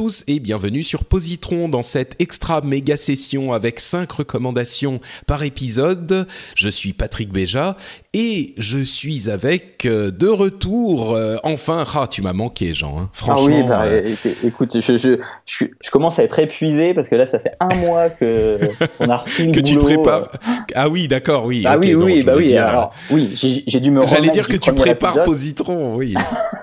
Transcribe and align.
Tous 0.00 0.24
et 0.28 0.40
bienvenue 0.40 0.82
sur 0.82 1.04
Positron 1.04 1.68
dans 1.68 1.82
cette 1.82 2.16
extra 2.20 2.62
méga 2.62 2.96
session 2.96 3.52
avec 3.52 3.80
5 3.80 4.10
recommandations 4.10 4.98
par 5.26 5.42
épisode. 5.42 6.26
Je 6.54 6.70
suis 6.70 6.94
Patrick 6.94 7.30
Béja 7.30 7.76
et 8.14 8.54
je 8.56 8.78
suis 8.78 9.28
avec 9.28 9.84
euh, 9.84 10.10
de 10.10 10.26
retour 10.26 11.14
euh, 11.14 11.36
enfin 11.42 11.84
ah 11.94 12.06
tu 12.10 12.22
m'as 12.22 12.32
manqué 12.32 12.72
Jean 12.72 12.98
hein. 12.98 13.10
franchement 13.12 13.44
Ah 13.46 13.60
oui, 13.60 13.62
bah, 13.68 13.82
euh, 13.84 14.14
écoute, 14.42 14.80
je, 14.80 14.96
je, 14.96 15.18
je, 15.44 15.64
je 15.84 15.90
commence 15.90 16.18
à 16.18 16.22
être 16.22 16.38
épuisé 16.38 16.94
parce 16.94 17.10
que 17.10 17.16
là, 17.16 17.26
ça 17.26 17.38
fait 17.38 17.52
un 17.60 17.74
mois 17.74 18.08
que 18.08 18.58
on 19.00 19.10
a 19.10 19.18
repris 19.18 19.48
le 19.48 19.52
que 19.52 19.60
tu 19.60 19.74
boulot, 19.74 19.84
prépares 19.84 20.30
euh. 20.32 20.62
ah 20.76 20.88
oui 20.88 21.08
d'accord 21.08 21.44
oui 21.44 21.64
Ah 21.66 21.76
oui, 21.76 21.92
non, 21.92 22.06
oui, 22.06 22.22
bah 22.22 22.32
oui. 22.38 22.48
dire, 22.48 22.66
Alors, 22.66 22.94
oui, 23.10 23.34
j'ai 23.66 23.80
dû 23.80 23.90
me. 23.90 24.06
j'allais 24.06 24.30
dire 24.30 24.48
que 24.48 24.56
tu 24.56 24.72
prépares 24.72 25.10
épisode. 25.10 25.26
Positron 25.26 25.94
oui 25.94 26.14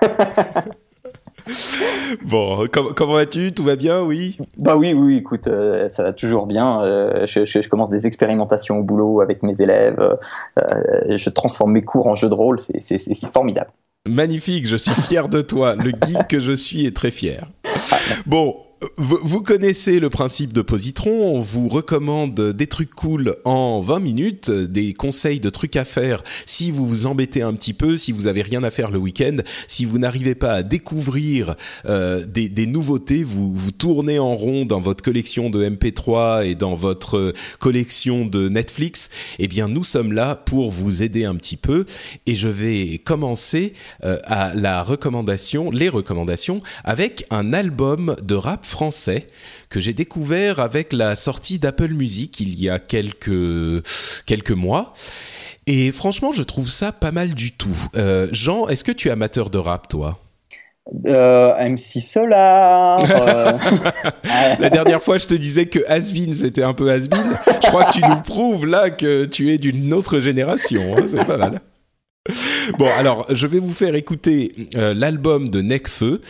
bon 2.26 2.68
com- 2.72 2.94
comment 2.96 3.14
vas-tu? 3.14 3.54
Tout 3.54 3.64
va 3.64 3.76
bien? 3.76 4.02
Oui? 4.02 4.38
Bah 4.58 4.76
oui, 4.76 4.94
oui, 4.94 5.18
écoute, 5.18 5.48
euh, 5.48 5.88
ça 5.90 6.04
va 6.04 6.14
toujours 6.14 6.46
bien. 6.48 6.82
euh, 6.84 7.26
je, 7.28 7.46
je, 7.46 7.62
je 7.62 7.70
commence 7.70 7.90
des 7.90 8.06
expérimentations 8.08 8.80
au 8.80 8.84
boulot 8.84 9.22
avec 9.22 9.44
mes 9.44 9.62
élèves. 9.62 10.00
euh, 10.60 11.18
je 11.18 11.30
transforme 11.30 11.72
mes 11.74 11.84
cours 11.84 12.08
en 12.08 12.16
jeux 12.16 12.30
de 12.30 12.34
rôle. 12.34 12.60
C'est- 12.60 12.80
formidable. 13.34 13.72
Magnifique, 14.08 14.66
je 14.68 14.78
suis 14.78 14.94
fier 15.02 15.28
de 15.28 15.42
toi. 15.42 15.76
Le 15.76 15.92
geek 15.92 16.28
que 16.30 16.40
je 16.40 16.54
suis 16.54 16.86
est 16.86 16.96
très 16.96 17.12
fier. 17.12 17.46
Bon, 18.26 18.56
vous, 18.98 19.42
connaissez 19.42 20.00
le 20.00 20.10
principe 20.10 20.54
de 20.54 20.62
Positron. 20.62 21.36
On 21.36 21.42
vous 21.42 21.68
recommande 21.68 22.52
des 22.52 22.68
trucs 22.68 22.94
cool 22.94 23.36
en 23.44 23.82
20 23.82 24.00
minutes, 24.00 24.52
des 24.52 24.94
conseils 24.94 25.40
de 25.40 25.50
trucs 25.50 25.76
à 25.76 25.86
faire 25.86 26.24
si 26.46 26.70
vous 26.70 26.88
vous 26.88 27.06
embêtez 27.08 27.42
un 27.42 27.54
petit 27.54 27.74
peu, 27.74 27.98
si 27.98 28.12
vous 28.12 28.28
avez 28.28 28.44
rien 28.44 28.64
à 28.64 28.70
faire 28.70 28.92
le 28.92 29.00
week-end, 29.00 29.38
si 29.68 29.86
vous 29.86 29.98
n'arrivez 29.98 30.36
pas 30.36 30.54
à 30.54 30.64
découvrir 30.64 31.56
euh, 31.88 32.24
des, 32.26 32.68
nouveautés, 32.68 33.24
vous 33.24 33.52
vous 33.54 33.72
tournez 33.72 34.20
en 34.20 34.36
rond 34.36 34.66
dans 34.66 34.80
votre 34.80 35.04
collection 35.04 35.50
de 35.50 35.68
MP3 35.68 36.46
et 36.46 36.56
dans 36.56 36.76
votre 36.76 37.18
euh, 37.18 37.34
collection 37.60 38.26
de 38.26 38.48
Netflix. 38.48 39.10
Eh 39.40 39.48
bien, 39.48 39.68
nous 39.68 39.84
sommes 39.84 40.14
là 40.14 40.36
pour 40.36 40.72
vous 40.72 41.02
aider 41.02 41.26
un 41.26 41.36
petit 41.36 41.58
peu. 41.58 41.86
Et 42.28 42.36
je 42.36 42.48
vais 42.48 43.00
commencer 43.00 43.74
euh, 44.04 44.20
à 44.26 44.54
la 44.54 44.84
recommandation, 44.84 45.72
les 45.72 45.90
recommandations, 45.90 46.60
avec 46.84 47.26
un 47.32 47.54
album 47.54 48.16
de 48.22 48.36
rap 48.36 48.67
français 48.68 49.26
que 49.70 49.80
j'ai 49.80 49.94
découvert 49.94 50.60
avec 50.60 50.94
la 50.94 51.16
sortie 51.16 51.60
d'Apple 51.60 51.94
Music 51.94 52.40
il 52.40 52.60
y 52.60 52.70
a 52.70 52.80
quelques 52.80 53.84
quelques 54.26 54.52
mois. 54.52 54.94
Et 55.70 55.92
franchement, 55.92 56.32
je 56.32 56.44
trouve 56.44 56.70
ça 56.70 56.92
pas 56.94 57.12
mal 57.12 57.34
du 57.34 57.52
tout. 57.52 57.78
Euh, 57.98 58.28
Jean, 58.32 58.68
est-ce 58.68 58.84
que 58.86 58.92
tu 58.94 59.10
es 59.10 59.12
amateur 59.12 59.50
de 59.50 59.58
rap, 59.58 59.90
toi? 59.90 60.18
Euh, 61.06 61.54
MC 61.68 62.00
Solar. 62.02 63.00
euh, 63.04 63.52
La 64.60 64.70
dernière 64.70 65.02
fois, 65.02 65.18
je 65.18 65.28
te 65.28 65.34
disais 65.36 65.66
que 65.66 65.80
Asbin, 65.90 66.32
c'était 66.34 66.64
un 66.64 66.74
peu 66.74 66.90
Asbin. 66.90 67.22
Je 67.62 67.68
crois 67.68 67.84
que 67.86 67.92
tu 68.00 68.02
nous 68.02 68.22
prouves 68.22 68.66
là 68.66 68.90
que 68.90 69.26
tu 69.26 69.52
es 69.54 69.58
d'une 69.58 69.94
autre 69.94 70.22
génération. 70.22 70.96
hein, 70.98 71.04
c'est 71.06 71.26
pas 71.26 71.36
mal. 71.36 71.60
Bon, 72.78 72.88
alors, 72.98 73.26
je 73.30 73.48
vais 73.48 73.60
vous 73.60 73.74
faire 73.74 73.96
écouter 73.96 74.54
euh, 74.76 74.94
l'album 74.94 75.50
de 75.50 75.62
Necfeu, 75.62 76.22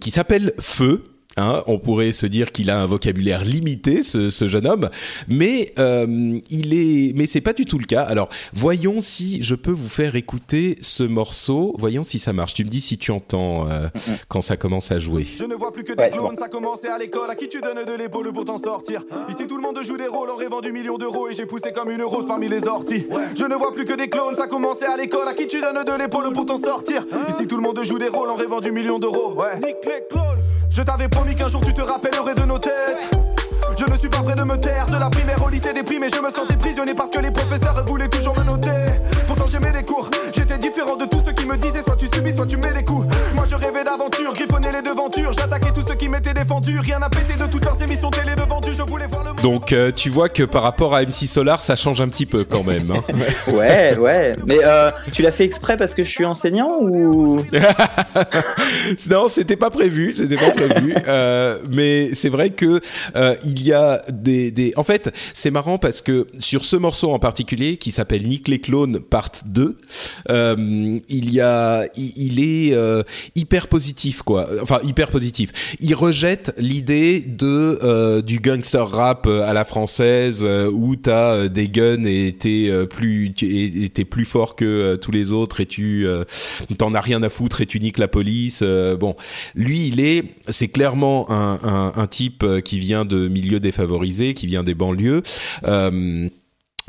qui 0.00 0.10
s'appelle 0.10 0.52
Feu. 0.60 1.04
Hein, 1.38 1.62
on 1.68 1.78
pourrait 1.78 2.10
se 2.12 2.26
dire 2.26 2.50
qu'il 2.52 2.68
a 2.68 2.80
un 2.80 2.86
vocabulaire 2.86 3.44
limité, 3.44 4.02
ce, 4.02 4.28
ce 4.28 4.48
jeune 4.48 4.66
homme, 4.66 4.88
mais 5.28 5.72
euh, 5.78 6.38
il 6.50 6.74
est, 6.74 7.12
mais 7.14 7.26
c'est 7.26 7.40
pas 7.40 7.52
du 7.52 7.64
tout 7.64 7.78
le 7.78 7.84
cas. 7.86 8.02
Alors, 8.02 8.28
voyons 8.52 9.00
si 9.00 9.40
je 9.42 9.54
peux 9.54 9.70
vous 9.70 9.88
faire 9.88 10.16
écouter 10.16 10.76
ce 10.80 11.04
morceau. 11.04 11.74
Voyons 11.78 12.02
si 12.02 12.18
ça 12.18 12.32
marche. 12.32 12.54
Tu 12.54 12.64
me 12.64 12.68
dis 12.68 12.80
si 12.80 12.98
tu 12.98 13.12
entends 13.12 13.68
euh, 13.70 13.86
quand 14.28 14.40
ça 14.40 14.56
commence 14.56 14.90
à 14.90 14.98
jouer. 14.98 15.24
Je 15.38 15.44
ne 15.44 15.54
vois 15.54 15.72
plus 15.72 15.84
que 15.84 15.92
des 15.92 16.02
Ouais, 16.02 16.10
clones, 16.10 16.34
bon. 16.34 16.36
ça 16.36 16.48
commençait 16.48 16.88
à 16.88 16.98
l'école. 16.98 17.30
À 17.30 17.34
qui 17.36 17.48
tu 17.48 17.60
donnes 17.60 17.84
de 17.86 17.92
l'épaule 17.96 18.32
pour 18.32 18.44
t'en 18.44 18.58
sortir 18.58 19.04
Ici 19.28 19.46
tout 19.48 19.56
le 19.56 19.62
monde 19.62 19.78
joue 19.82 19.96
des 19.96 20.06
rôles, 20.08 20.30
aurait 20.30 20.48
vendu 20.48 20.72
millions 20.72 20.98
d'euros 20.98 21.28
et 21.28 21.34
j'ai 21.34 21.46
poussé 21.46 21.70
comme 21.72 21.90
une 21.90 22.02
rose 22.02 22.26
parmi 22.26 22.48
les 22.48 22.64
orties. 22.66 23.06
Je 23.36 23.44
ne 23.44 23.54
vois 23.54 23.72
plus 23.72 23.84
que 23.84 23.94
des 23.94 24.08
clones, 24.08 24.34
ça 24.34 24.48
commençait 24.48 24.86
à 24.86 24.96
l'école. 24.96 25.28
À 25.28 25.34
qui 25.34 25.46
tu 25.46 25.60
donnes 25.60 25.84
de 25.84 25.98
l'épaule 26.02 26.32
pour 26.32 26.46
t'en 26.46 26.56
sortir 26.60 27.06
Ici 27.28 27.46
tout 27.46 27.56
le 27.56 27.62
monde 27.62 27.78
joue 27.84 27.98
des 27.98 28.08
rôles, 28.08 28.28
aurait 28.30 28.46
vendu 28.46 28.72
millions 28.72 28.98
d'euros. 28.98 29.34
Ouais. 29.34 29.56
Nique 29.56 29.76
les 29.84 30.04
clones. 30.10 30.42
Je 30.70 30.82
t'avais 30.82 31.08
promis 31.08 31.34
qu'un 31.34 31.48
jour 31.48 31.60
tu 31.64 31.72
te 31.74 31.80
rappellerais 31.80 32.34
de 32.34 32.42
nos 32.42 32.58
têtes. 32.58 33.10
Je 33.76 33.84
ne 33.84 33.98
suis 33.98 34.08
pas 34.08 34.18
prêt 34.18 34.34
de 34.34 34.42
me 34.42 34.56
taire, 34.56 34.86
de 34.86 34.96
la 34.96 35.08
primaire 35.08 35.42
au 35.44 35.48
lycée 35.48 35.72
déprimé, 35.72 36.08
je 36.12 36.20
me 36.20 36.30
sentais 36.30 36.56
prisonnier 36.56 36.94
parce 36.94 37.10
que 37.10 37.20
les 37.20 37.30
professeurs 37.30 37.84
voulaient 37.86 38.08
toujours 38.08 38.36
me 38.38 38.44
noter. 38.44 38.70
Pourtant 39.26 39.46
j'aimais 39.46 39.72
les 39.72 39.84
cours, 39.84 40.10
j'étais 40.34 40.58
différent 40.58 40.96
de 40.96 41.04
tous 41.04 41.22
ceux 41.24 41.32
qui 41.32 41.46
me 41.46 41.56
disaient 41.56 41.82
soit 41.86 41.96
tu 41.96 42.06
subis, 42.12 42.34
soit 42.36 42.46
tu 42.46 42.56
mets 42.56 42.74
les 42.74 42.84
coups. 42.84 43.06
Moi 43.34 43.44
je 43.48 43.54
rêvais 43.54 43.84
d'aventure, 43.84 44.32
griffonnais 44.32 44.72
les 44.72 44.82
devantures, 44.82 45.32
j'attaquais 45.32 45.67
ceux 45.88 45.94
qui 45.94 46.08
m'étaient 46.10 46.34
défendus, 46.34 46.78
rien 46.80 47.00
à 47.00 47.08
péter 47.08 47.32
de 47.42 47.50
toutes 47.50 47.64
leurs 47.64 47.80
émissions 47.82 48.10
télé 48.10 48.34
de 48.34 48.42
vendu, 48.42 48.74
je 48.76 48.82
voulais 48.82 49.06
voir 49.06 49.24
le 49.24 49.30
monde. 49.30 49.40
Donc 49.40 49.72
euh, 49.72 49.90
tu 49.90 50.10
vois 50.10 50.28
que 50.28 50.42
par 50.42 50.62
rapport 50.62 50.94
à 50.94 51.02
MC 51.02 51.26
Solar, 51.26 51.62
ça 51.62 51.76
change 51.76 52.02
un 52.02 52.08
petit 52.08 52.26
peu 52.26 52.44
quand 52.44 52.62
même. 52.62 52.90
hein. 52.90 53.02
ouais, 53.52 53.96
ouais. 53.96 54.36
Mais 54.46 54.58
euh, 54.62 54.90
tu 55.12 55.22
l'as 55.22 55.32
fait 55.32 55.44
exprès 55.44 55.78
parce 55.78 55.94
que 55.94 56.04
je 56.04 56.10
suis 56.10 56.26
enseignant 56.26 56.78
ou? 56.82 57.42
Non, 59.10 59.28
c'était 59.28 59.56
pas 59.56 59.70
prévu, 59.70 60.12
c'était 60.12 60.36
pas 60.36 60.50
prévu. 60.50 60.94
Euh, 61.06 61.58
mais 61.72 62.14
c'est 62.14 62.28
vrai 62.28 62.50
que 62.50 62.80
euh, 63.16 63.34
il 63.44 63.62
y 63.62 63.72
a 63.72 64.02
des, 64.12 64.50
des. 64.50 64.74
En 64.76 64.82
fait, 64.82 65.10
c'est 65.32 65.50
marrant 65.50 65.78
parce 65.78 66.02
que 66.02 66.26
sur 66.38 66.64
ce 66.64 66.76
morceau 66.76 67.12
en 67.12 67.18
particulier, 67.18 67.78
qui 67.78 67.92
s'appelle 67.92 68.26
Nick 68.26 68.48
les 68.48 68.60
clones 68.60 69.00
Part 69.00 69.30
2, 69.46 69.78
euh, 70.30 70.98
il 71.08 71.32
y 71.32 71.40
a, 71.40 71.84
il, 71.96 72.12
il 72.16 72.40
est 72.40 72.74
euh, 72.74 73.02
hyper 73.34 73.68
positif 73.68 74.20
quoi. 74.22 74.48
Enfin 74.62 74.80
hyper 74.82 75.08
positif. 75.08 75.50
Il 75.80 75.94
rejette 75.94 76.54
l'idée 76.58 77.20
de 77.20 77.78
euh, 77.82 78.20
du 78.20 78.40
gangster 78.40 78.88
rap 78.88 79.26
à 79.26 79.52
la 79.52 79.64
française 79.64 80.42
euh, 80.44 80.68
où 80.70 80.96
t'as 80.96 81.34
euh, 81.34 81.48
des 81.48 81.68
guns 81.68 82.04
et 82.04 82.34
t'es 82.38 82.66
euh, 82.68 82.86
plus 82.86 83.32
t'es 83.32 84.04
plus 84.04 84.24
fort 84.24 84.56
que 84.56 84.64
euh, 84.64 84.96
tous 84.96 85.12
les 85.12 85.30
autres 85.30 85.60
et 85.60 85.66
tu 85.66 86.06
euh, 86.06 86.24
t'en 86.78 86.94
as 86.94 87.00
rien 87.00 87.22
à 87.22 87.28
foutre 87.28 87.60
et 87.60 87.66
tu 87.66 87.78
niques 87.78 87.98
la 87.98 88.08
police. 88.08 88.60
euh, 88.62 88.96
bon, 88.96 89.14
lui, 89.54 89.88
il 89.88 90.00
est, 90.00 90.24
c'est 90.48 90.68
clairement 90.68 91.30
un, 91.30 91.60
un, 91.62 91.92
un 91.94 92.06
type 92.06 92.42
euh, 92.42 92.60
qui 92.60 92.78
vient 92.78 93.04
de 93.04 93.28
milieux 93.28 93.60
défavorisés, 93.60 94.34
qui 94.34 94.46
vient 94.46 94.64
des 94.64 94.74
banlieues. 94.74 95.22
Euh, 95.64 96.28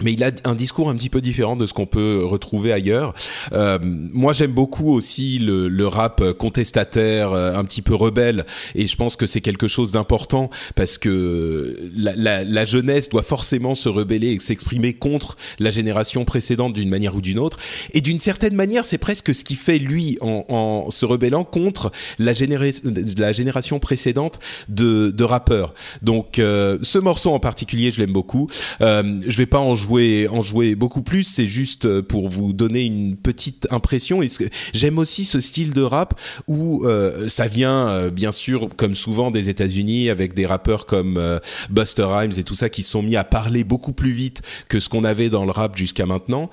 mais 0.01 0.13
il 0.13 0.23
a 0.23 0.31
un 0.45 0.55
discours 0.55 0.89
un 0.89 0.95
petit 0.95 1.09
peu 1.09 1.21
différent 1.21 1.55
de 1.55 1.65
ce 1.65 1.73
qu'on 1.73 1.85
peut 1.85 2.23
retrouver 2.23 2.71
ailleurs. 2.71 3.13
Euh, 3.53 3.79
moi, 3.81 4.33
j'aime 4.33 4.53
beaucoup 4.53 4.93
aussi 4.93 5.39
le, 5.39 5.67
le 5.67 5.87
rap 5.87 6.23
contestataire, 6.33 7.31
euh, 7.31 7.55
un 7.55 7.63
petit 7.63 7.81
peu 7.81 7.95
rebelle, 7.95 8.45
et 8.75 8.87
je 8.87 8.95
pense 8.95 9.15
que 9.15 9.25
c'est 9.25 9.41
quelque 9.41 9.67
chose 9.67 9.91
d'important 9.91 10.49
parce 10.75 10.97
que 10.97 11.75
la, 11.95 12.15
la, 12.15 12.43
la 12.43 12.65
jeunesse 12.65 13.09
doit 13.09 13.23
forcément 13.23 13.75
se 13.75 13.89
rebeller 13.89 14.33
et 14.33 14.39
s'exprimer 14.39 14.93
contre 14.93 15.35
la 15.59 15.71
génération 15.71 16.25
précédente 16.25 16.73
d'une 16.73 16.89
manière 16.89 17.15
ou 17.15 17.21
d'une 17.21 17.39
autre. 17.39 17.57
Et 17.93 18.01
d'une 18.01 18.19
certaine 18.19 18.55
manière, 18.55 18.85
c'est 18.85 18.97
presque 18.97 19.33
ce 19.33 19.43
qui 19.43 19.55
fait 19.55 19.79
lui 19.79 20.17
en, 20.21 20.45
en 20.49 20.91
se 20.91 21.05
rebellant 21.05 21.43
contre 21.43 21.91
la, 22.19 22.33
généra- 22.33 22.81
la 23.17 23.31
génération 23.31 23.79
précédente 23.79 24.39
de, 24.67 25.11
de 25.11 25.23
rappeurs. 25.23 25.73
Donc, 26.01 26.39
euh, 26.39 26.77
ce 26.81 26.99
morceau 26.99 27.31
en 27.31 27.39
particulier, 27.39 27.91
je 27.91 27.99
l'aime 27.99 28.13
beaucoup. 28.13 28.49
Euh, 28.81 29.19
je 29.27 29.37
vais 29.37 29.45
pas 29.45 29.59
en 29.59 29.75
jouer 29.75 29.88
en 30.29 30.41
jouer 30.41 30.75
beaucoup 30.75 31.01
plus. 31.01 31.23
C'est 31.23 31.47
juste 31.47 32.01
pour 32.01 32.29
vous 32.29 32.53
donner 32.53 32.83
une 32.83 33.15
petite 33.15 33.67
impression. 33.71 34.21
Et 34.21 34.27
j'aime 34.73 34.97
aussi 34.97 35.25
ce 35.25 35.39
style 35.39 35.73
de 35.73 35.81
rap 35.81 36.19
où 36.47 36.85
ça 37.27 37.47
vient 37.47 38.09
bien 38.09 38.31
sûr, 38.31 38.69
comme 38.75 38.95
souvent, 38.95 39.31
des 39.31 39.49
États-Unis 39.49 40.09
avec 40.09 40.33
des 40.33 40.45
rappeurs 40.45 40.85
comme 40.85 41.39
Buster 41.69 42.03
Rhymes 42.03 42.33
et 42.37 42.43
tout 42.43 42.55
ça 42.55 42.69
qui 42.69 42.83
sont 42.83 43.01
mis 43.01 43.15
à 43.15 43.23
parler 43.23 43.63
beaucoup 43.63 43.93
plus 43.93 44.11
vite 44.11 44.41
que 44.67 44.79
ce 44.79 44.89
qu'on 44.89 45.03
avait 45.03 45.29
dans 45.29 45.45
le 45.45 45.51
rap 45.51 45.77
jusqu'à 45.77 46.05
maintenant. 46.05 46.49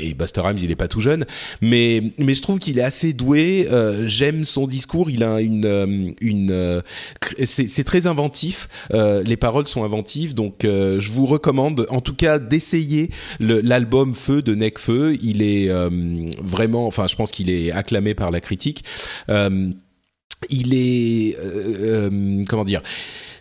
et 0.00 0.14
Buster 0.14 0.40
Rhymes, 0.40 0.58
il 0.62 0.70
est 0.70 0.76
pas 0.76 0.88
tout 0.88 1.00
jeune, 1.00 1.24
mais 1.60 2.12
mais 2.18 2.34
je 2.34 2.42
trouve 2.42 2.58
qu'il 2.58 2.78
est 2.78 2.82
assez 2.82 3.12
doué. 3.12 3.68
J'aime 4.06 4.44
son 4.44 4.66
discours. 4.66 5.10
Il 5.10 5.24
a 5.24 5.40
une 5.40 6.14
une 6.20 6.82
c'est 7.44 7.84
très 7.84 8.06
inventif. 8.06 8.68
les 8.92 9.36
paroles 9.36 9.68
sont 9.68 9.84
inventives, 9.84 10.34
donc 10.34 10.60
je 10.62 11.12
vous 11.12 11.26
recommande 11.26 11.86
en 11.90 12.00
tout 12.00 12.14
cas 12.14 12.38
d'essayer 12.38 12.77
l'album 13.40 14.14
Feu 14.14 14.42
de 14.42 14.54
Necfeu. 14.54 15.16
Il 15.22 15.42
est 15.42 15.68
euh, 15.68 15.90
vraiment, 16.40 16.86
enfin, 16.86 17.06
je 17.06 17.16
pense 17.16 17.30
qu'il 17.30 17.50
est 17.50 17.70
acclamé 17.70 18.14
par 18.14 18.30
la 18.30 18.40
critique. 18.40 18.84
Euh, 19.28 19.70
il 20.50 20.74
est, 20.74 21.36
euh, 21.40 22.44
comment 22.48 22.64
dire 22.64 22.82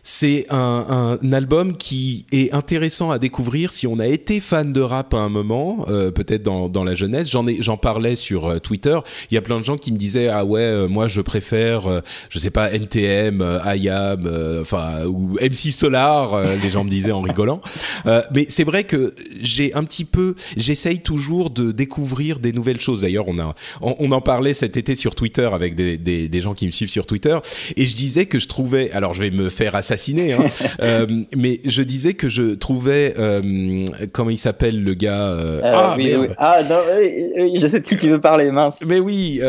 c'est 0.09 0.45
un, 0.49 1.17
un, 1.21 1.33
album 1.33 1.75
qui 1.75 2.25
est 2.31 2.53
intéressant 2.53 3.11
à 3.11 3.19
découvrir 3.19 3.73
si 3.73 3.87
on 3.87 3.99
a 3.99 4.07
été 4.07 4.39
fan 4.39 4.71
de 4.71 4.79
rap 4.79 5.13
à 5.13 5.17
un 5.17 5.27
moment, 5.27 5.85
euh, 5.89 6.11
peut-être 6.11 6.43
dans, 6.43 6.69
dans 6.69 6.85
la 6.85 6.95
jeunesse. 6.95 7.29
J'en 7.29 7.45
ai, 7.45 7.61
j'en 7.61 7.75
parlais 7.75 8.15
sur 8.15 8.45
euh, 8.45 8.59
Twitter. 8.59 8.97
Il 9.29 9.35
y 9.35 9.37
a 9.37 9.41
plein 9.41 9.59
de 9.59 9.65
gens 9.65 9.75
qui 9.75 9.91
me 9.91 9.97
disaient 9.97 10.29
ah 10.29 10.45
ouais, 10.45 10.61
euh, 10.61 10.87
moi 10.87 11.09
je 11.09 11.19
préfère, 11.19 11.87
euh, 11.87 11.99
je 12.29 12.39
sais 12.39 12.51
pas 12.51 12.71
NTM, 12.71 13.59
IAM, 13.65 14.31
enfin 14.61 15.03
ou 15.05 15.33
MC 15.41 15.73
Solar. 15.73 16.41
les 16.63 16.69
gens 16.69 16.85
me 16.85 16.89
disaient 16.89 17.11
en 17.11 17.21
rigolant. 17.21 17.59
mais 18.05 18.45
c'est 18.47 18.63
vrai 18.63 18.85
que 18.85 19.13
j'ai 19.41 19.73
un 19.73 19.83
petit 19.83 20.05
peu, 20.05 20.35
j'essaye 20.55 20.99
toujours 20.99 21.49
de 21.49 21.73
découvrir 21.73 22.39
des 22.39 22.53
nouvelles 22.53 22.79
choses. 22.79 23.01
D'ailleurs, 23.01 23.27
on 23.27 23.39
a, 23.39 23.53
on, 23.81 24.09
en 24.13 24.21
parlait 24.21 24.53
cet 24.53 24.77
été 24.77 24.95
sur 24.95 25.15
Twitter 25.15 25.49
avec 25.51 25.75
des, 25.75 25.97
des, 25.97 26.29
des 26.29 26.41
gens 26.41 26.53
qui 26.53 26.65
me 26.65 26.71
suivent 26.71 26.89
sur 26.89 27.05
Twitter, 27.05 27.37
et 27.75 27.85
je 27.85 27.95
disais 27.95 28.25
que 28.25 28.39
je 28.39 28.47
trouvais, 28.47 28.89
alors 28.91 29.13
je 29.13 29.21
vais 29.21 29.31
me 29.31 29.49
faire 29.49 29.75
assassiner 29.75 29.96
Hein. 30.07 30.47
Euh, 30.79 31.07
mais 31.35 31.59
je 31.65 31.81
disais 31.81 32.13
que 32.13 32.29
je 32.29 32.53
trouvais, 32.53 33.15
euh, 33.17 33.85
comment 34.11 34.29
il 34.29 34.37
s'appelle 34.37 34.83
le 34.83 34.93
gars 34.93 35.29
euh, 35.29 35.61
Ah, 35.63 35.95
oui, 35.97 36.13
oui. 36.15 36.27
ah 36.37 36.61
non, 36.63 36.79
je 37.55 37.67
sais 37.67 37.79
de 37.79 37.85
qui 37.85 37.97
tu 37.97 38.09
veux 38.09 38.21
parler, 38.21 38.51
mince. 38.51 38.79
Mais 38.85 38.99
oui, 38.99 39.41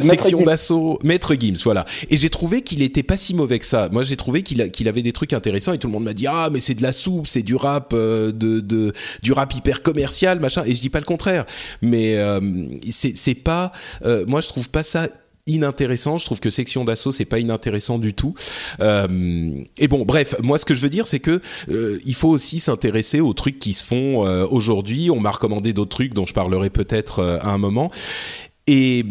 section 0.00 0.42
d'assaut, 0.42 0.98
Maître 1.04 1.34
Gims, 1.38 1.60
voilà. 1.64 1.84
Et 2.10 2.16
j'ai 2.16 2.30
trouvé 2.30 2.62
qu'il 2.62 2.82
était 2.82 3.02
pas 3.02 3.16
si 3.16 3.34
mauvais 3.34 3.58
que 3.58 3.66
ça. 3.66 3.88
Moi, 3.92 4.02
j'ai 4.02 4.16
trouvé 4.16 4.42
qu'il 4.42 4.70
qu'il 4.70 4.88
avait 4.88 5.02
des 5.02 5.12
trucs 5.12 5.32
intéressants 5.32 5.72
et 5.72 5.78
tout 5.78 5.86
le 5.86 5.92
monde 5.92 6.04
m'a 6.04 6.14
dit 6.14 6.26
ah 6.26 6.48
mais 6.52 6.60
c'est 6.60 6.74
de 6.74 6.82
la 6.82 6.92
soupe, 6.92 7.26
c'est 7.26 7.42
du 7.42 7.54
rap 7.54 7.94
de, 7.94 8.32
de 8.32 8.92
du 9.22 9.32
rap 9.32 9.54
hyper 9.54 9.82
commercial 9.82 10.40
machin. 10.40 10.64
Et 10.66 10.74
je 10.74 10.80
dis 10.80 10.90
pas 10.90 11.00
le 11.00 11.04
contraire, 11.04 11.44
mais 11.80 12.16
c'est 12.90 13.16
c'est 13.16 13.34
pas, 13.34 13.72
moi 14.26 14.40
je 14.40 14.48
trouve 14.48 14.68
pas 14.68 14.82
ça 14.82 15.06
inintéressant. 15.46 16.18
Je 16.18 16.24
trouve 16.24 16.40
que 16.40 16.50
section 16.50 16.84
d'assaut 16.84 17.12
c'est 17.12 17.24
pas 17.24 17.38
inintéressant 17.38 17.98
du 17.98 18.14
tout. 18.14 18.34
Euh, 18.80 19.64
et 19.78 19.88
bon, 19.88 20.04
bref, 20.04 20.36
moi 20.42 20.58
ce 20.58 20.64
que 20.64 20.74
je 20.74 20.80
veux 20.80 20.90
dire 20.90 21.06
c'est 21.06 21.20
que 21.20 21.40
euh, 21.70 21.98
il 22.04 22.14
faut 22.14 22.28
aussi 22.28 22.60
s'intéresser 22.60 23.20
aux 23.20 23.32
trucs 23.32 23.58
qui 23.58 23.72
se 23.72 23.84
font 23.84 24.26
euh, 24.26 24.46
aujourd'hui. 24.48 25.10
On 25.10 25.20
m'a 25.20 25.30
recommandé 25.30 25.72
d'autres 25.72 25.90
trucs 25.96 26.14
dont 26.14 26.26
je 26.26 26.34
parlerai 26.34 26.70
peut-être 26.70 27.40
à 27.42 27.50
un 27.50 27.58
moment. 27.58 27.90
Et, 28.68 29.04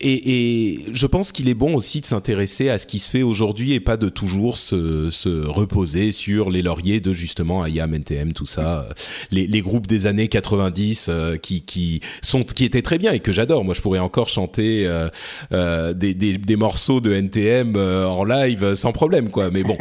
et, 0.00 0.70
et, 0.70 0.78
je 0.94 1.06
pense 1.06 1.30
qu'il 1.30 1.50
est 1.50 1.54
bon 1.54 1.74
aussi 1.74 2.00
de 2.00 2.06
s'intéresser 2.06 2.70
à 2.70 2.78
ce 2.78 2.86
qui 2.86 3.00
se 3.00 3.10
fait 3.10 3.22
aujourd'hui 3.22 3.74
et 3.74 3.80
pas 3.80 3.98
de 3.98 4.08
toujours 4.08 4.56
se, 4.56 5.10
se, 5.10 5.46
reposer 5.46 6.10
sur 6.10 6.48
les 6.48 6.62
lauriers 6.62 7.00
de 7.00 7.12
justement 7.12 7.66
IAM, 7.66 7.92
NTM, 7.92 8.32
tout 8.32 8.46
ça, 8.46 8.88
les, 9.30 9.46
les 9.46 9.60
groupes 9.60 9.86
des 9.86 10.06
années 10.06 10.28
90 10.28 11.08
euh, 11.10 11.36
qui, 11.36 11.60
qui 11.60 12.00
sont 12.22 12.44
qui 12.44 12.64
étaient 12.64 12.80
très 12.80 12.96
bien 12.96 13.12
et 13.12 13.20
que 13.20 13.30
j'adore. 13.30 13.62
Moi, 13.62 13.74
je 13.74 13.82
pourrais 13.82 13.98
encore 13.98 14.30
chanter 14.30 14.86
euh, 14.86 15.10
euh 15.52 15.92
des, 15.92 16.14
des, 16.14 16.38
des, 16.38 16.56
morceaux 16.56 17.02
de 17.02 17.12
NTM 17.12 17.74
euh, 17.76 18.06
en 18.06 18.24
live 18.24 18.74
sans 18.74 18.92
problème, 18.92 19.30
quoi. 19.30 19.50
Mais 19.50 19.64
bon, 19.64 19.76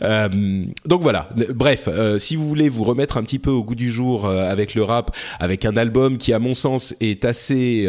donc 0.86 1.02
voilà. 1.02 1.28
Bref, 1.54 1.90
si 2.18 2.36
vous 2.36 2.48
voulez 2.48 2.70
vous 2.70 2.84
remettre 2.84 3.18
un 3.18 3.22
petit 3.22 3.38
peu 3.38 3.50
au 3.50 3.62
goût 3.62 3.74
du 3.74 3.90
jour 3.90 4.26
avec 4.26 4.74
le 4.74 4.82
rap, 4.82 5.14
avec 5.40 5.66
un 5.66 5.76
album 5.76 6.16
qui, 6.16 6.32
à 6.32 6.38
mon 6.38 6.54
sens, 6.54 6.94
est 7.00 7.26
assez 7.26 7.86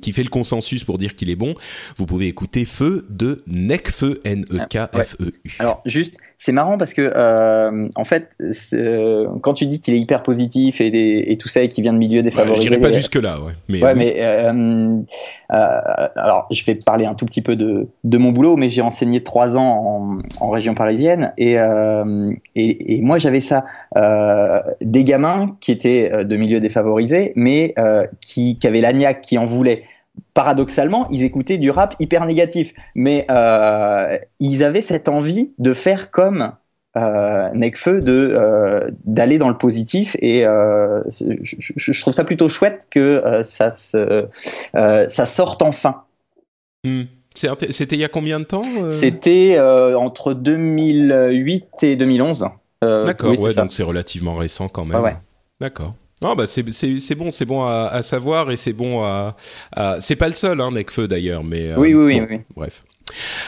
qui 0.00 0.12
fait 0.12 0.22
le 0.22 0.30
consensus 0.30 0.84
pour 0.84 0.98
dire 0.98 1.14
qu'il 1.14 1.30
est 1.30 1.36
bon, 1.36 1.54
vous 1.96 2.06
pouvez 2.06 2.26
écouter 2.26 2.64
Feu 2.64 3.06
de 3.10 3.42
Necfeu, 3.46 4.20
N-E-K-F-E-U. 4.24 5.56
Alors 5.58 5.82
juste, 5.84 6.16
c'est 6.36 6.52
marrant 6.52 6.78
parce 6.78 6.94
que 6.94 7.12
euh, 7.14 7.88
en 7.96 8.04
fait, 8.04 8.36
euh, 8.72 9.28
quand 9.42 9.54
tu 9.54 9.66
dis 9.66 9.80
qu'il 9.80 9.94
est 9.94 9.98
hyper 10.00 10.22
positif 10.22 10.80
et, 10.80 11.32
et, 11.32 11.36
tout 11.36 11.48
ça 11.48 11.62
et 11.62 11.68
qu'il 11.68 11.82
vient 11.82 11.92
de 11.92 11.98
milieu 11.98 12.22
défavorisé, 12.22 12.68
ouais, 12.68 12.76
je 12.76 12.80
pas 12.80 12.92
jusque 12.92 13.16
là, 13.16 13.40
ouais. 13.40 13.52
Mais, 13.68 13.82
ouais, 13.82 13.94
mais 13.94 14.16
euh, 14.18 14.98
alors 15.48 16.46
je 16.50 16.64
vais 16.64 16.74
parler 16.74 17.04
un 17.06 17.14
tout 17.14 17.26
petit 17.26 17.42
peu 17.42 17.56
de, 17.56 17.88
de 18.04 18.18
mon 18.18 18.32
boulot, 18.32 18.56
mais 18.56 18.70
j'ai 18.70 18.82
enseigné 18.82 19.22
trois 19.22 19.56
ans 19.56 20.18
en, 20.40 20.44
en 20.44 20.50
région 20.50 20.74
parisienne 20.74 21.32
et 21.38 21.52
et, 22.54 22.96
et, 22.96 23.02
moi 23.02 23.18
j'avais 23.18 23.40
ça, 23.40 23.64
des 24.80 25.04
gamins 25.04 25.56
qui 25.60 25.72
étaient 25.72 26.24
de 26.24 26.36
milieu 26.36 26.60
défavorisé, 26.60 27.32
mais 27.36 27.74
qui, 28.20 28.58
qui 28.58 28.66
avaient 28.66 28.80
l'agnac, 28.80 29.20
qui 29.20 29.38
en 29.38 29.46
voulaient 29.46 29.81
paradoxalement, 30.34 31.08
ils 31.10 31.24
écoutaient 31.24 31.58
du 31.58 31.70
rap 31.70 31.94
hyper 31.98 32.24
négatif, 32.26 32.74
mais 32.94 33.26
euh, 33.30 34.18
ils 34.40 34.64
avaient 34.64 34.82
cette 34.82 35.08
envie 35.08 35.52
de 35.58 35.74
faire 35.74 36.10
comme 36.10 36.52
euh, 36.96 37.48
Necfeu, 37.54 38.00
de 38.00 38.34
euh, 38.34 38.90
d'aller 39.04 39.38
dans 39.38 39.48
le 39.48 39.56
positif, 39.56 40.16
et 40.20 40.44
euh, 40.46 41.02
je, 41.08 42.00
trouve 42.00 42.14
ça 42.14 42.24
plutôt 42.24 42.48
chouette 42.48 42.86
que 42.90 43.00
euh, 43.00 43.42
ça 43.42 43.70
se 43.70 44.26
ça 44.74 45.26
sorte 45.26 45.62
enfin. 45.62 46.02
Hmm. 46.84 47.04
C'était 47.34 47.96
il 47.96 48.00
y 48.00 48.04
a 48.04 48.08
combien 48.08 48.40
de 48.40 48.44
temps 48.44 48.62
C'était 48.88 49.58
entre 49.58 50.34
2008 50.34 51.82
et 51.82 51.96
2011. 51.96 52.48
D'accord, 52.82 53.38
ouais, 53.38 53.54
donc 53.54 53.72
c'est 53.72 53.82
relativement 53.82 54.36
récent 54.36 54.68
quand 54.68 54.84
même. 54.84 55.00
Ouais, 55.00 55.16
D'accord. 55.60 55.94
Non, 56.22 56.36
bah 56.36 56.46
c'est 56.46 56.62
bon, 57.14 57.30
c'est 57.30 57.44
bon 57.44 57.64
à, 57.64 57.88
à, 57.88 58.02
savoir 58.02 58.50
et 58.50 58.56
c'est 58.56 58.72
bon 58.72 59.02
à. 59.02 59.36
à... 59.74 60.00
C'est 60.00 60.16
pas 60.16 60.28
le 60.28 60.34
seul, 60.34 60.60
hein, 60.60 60.70
Necfeu 60.70 61.08
d'ailleurs, 61.08 61.42
mais. 61.42 61.70
Euh, 61.70 61.74
oui, 61.76 61.94
oui, 61.94 62.20
oui, 62.20 62.26
oui. 62.30 62.38
Bref. 62.54 62.84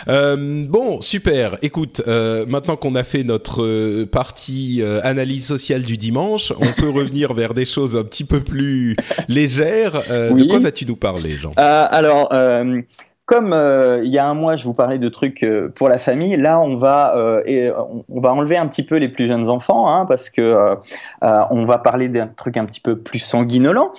Euh, 0.08 0.66
bon, 0.68 1.00
super. 1.00 1.56
Écoute, 1.62 2.02
euh, 2.06 2.44
maintenant 2.46 2.76
qu'on 2.76 2.96
a 2.96 3.04
fait 3.04 3.22
notre 3.22 4.04
partie 4.04 4.82
analyse 5.02 5.46
sociale 5.46 5.82
du 5.82 5.96
dimanche, 5.96 6.52
on 6.58 6.80
peut 6.80 6.90
revenir 6.94 7.32
vers 7.32 7.54
des 7.54 7.64
choses 7.64 7.96
un 7.96 8.02
petit 8.02 8.24
peu 8.24 8.40
plus 8.40 8.96
légères. 9.28 9.96
Oui. 10.32 10.42
De 10.42 10.48
quoi 10.48 10.58
vas-tu 10.58 10.84
nous 10.84 10.96
parler, 10.96 11.36
Jean? 11.36 11.52
Alors 11.56 12.28
comme 13.26 13.54
euh, 13.54 14.02
il 14.04 14.10
y 14.10 14.18
a 14.18 14.26
un 14.26 14.34
mois, 14.34 14.56
je 14.56 14.64
vous 14.64 14.74
parlais 14.74 14.98
de 14.98 15.08
trucs 15.08 15.42
euh, 15.44 15.70
pour 15.70 15.88
la 15.88 15.98
famille, 15.98 16.36
là, 16.36 16.60
on 16.60 16.76
va 16.76 17.16
euh, 17.16 17.72
on 18.10 18.20
va 18.20 18.34
enlever 18.34 18.58
un 18.58 18.66
petit 18.66 18.82
peu 18.82 18.96
les 18.96 19.08
plus 19.08 19.26
jeunes 19.26 19.48
enfants, 19.48 19.88
hein, 19.88 20.04
parce 20.04 20.28
que 20.28 20.76
on 21.22 21.64
va 21.64 21.78
parler 21.78 22.08
d'un 22.10 22.26
truc 22.26 22.58
un 22.58 22.66
petit 22.66 22.80
peu 22.80 22.98
plus 22.98 23.18
sanguinolent, 23.18 23.92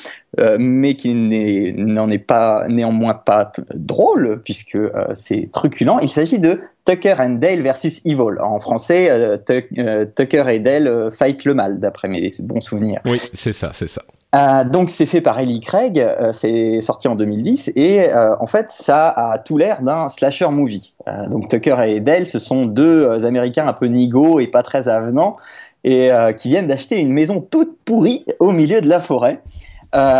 mais 0.59 0.95
qui 0.95 1.15
n'en 1.15 2.09
est, 2.09 2.19
pas 2.19 2.65
néanmoins 2.67 3.15
pas 3.15 3.51
drôle, 3.73 4.41
puisque 4.43 4.77
c'est 5.15 5.49
truculent. 5.51 5.99
Il 6.01 6.09
s'agit 6.09 6.39
de 6.39 6.61
Tucker 6.85 7.15
and 7.17 7.37
Dale 7.39 7.61
versus 7.61 8.05
Evil. 8.05 8.39
En 8.41 8.59
français, 8.59 9.39
Tucker 9.45 10.43
et 10.49 10.59
Dale 10.59 11.09
fight 11.11 11.45
le 11.45 11.53
mal, 11.55 11.79
d'après 11.79 12.07
mes 12.07 12.29
bons 12.43 12.61
souvenirs. 12.61 13.01
Oui, 13.05 13.19
c'est 13.33 13.53
ça, 13.53 13.71
c'est 13.73 13.89
ça. 13.89 14.03
Euh, 14.35 14.63
donc 14.65 14.89
c'est 14.89 15.05
fait 15.05 15.21
par 15.21 15.39
Ellie 15.39 15.61
Craig, 15.61 15.99
euh, 15.99 16.33
c'est 16.33 16.81
sorti 16.81 17.07
en 17.07 17.15
2010 17.15 17.71
et 17.75 18.09
euh, 18.09 18.35
en 18.39 18.47
fait 18.47 18.69
ça 18.69 19.07
a 19.09 19.37
tout 19.37 19.57
l'air 19.57 19.81
d'un 19.81 20.09
slasher 20.09 20.49
movie. 20.49 20.95
Donc 21.29 21.47
Tucker 21.47 21.77
et 21.85 22.01
Dale, 22.01 22.25
ce 22.25 22.39
sont 22.39 22.65
deux 22.65 23.23
Américains 23.25 23.67
un 23.67 23.73
peu 23.73 23.85
nigo 23.85 24.39
et 24.39 24.47
pas 24.47 24.63
très 24.63 24.89
avenants 24.89 25.37
et 25.83 26.09
qui 26.37 26.49
viennent 26.49 26.67
d'acheter 26.67 26.99
une 26.99 27.13
maison 27.13 27.41
toute 27.41 27.77
pourrie 27.85 28.25
au 28.39 28.51
milieu 28.51 28.81
de 28.81 28.89
la 28.89 28.99
forêt. 28.99 29.43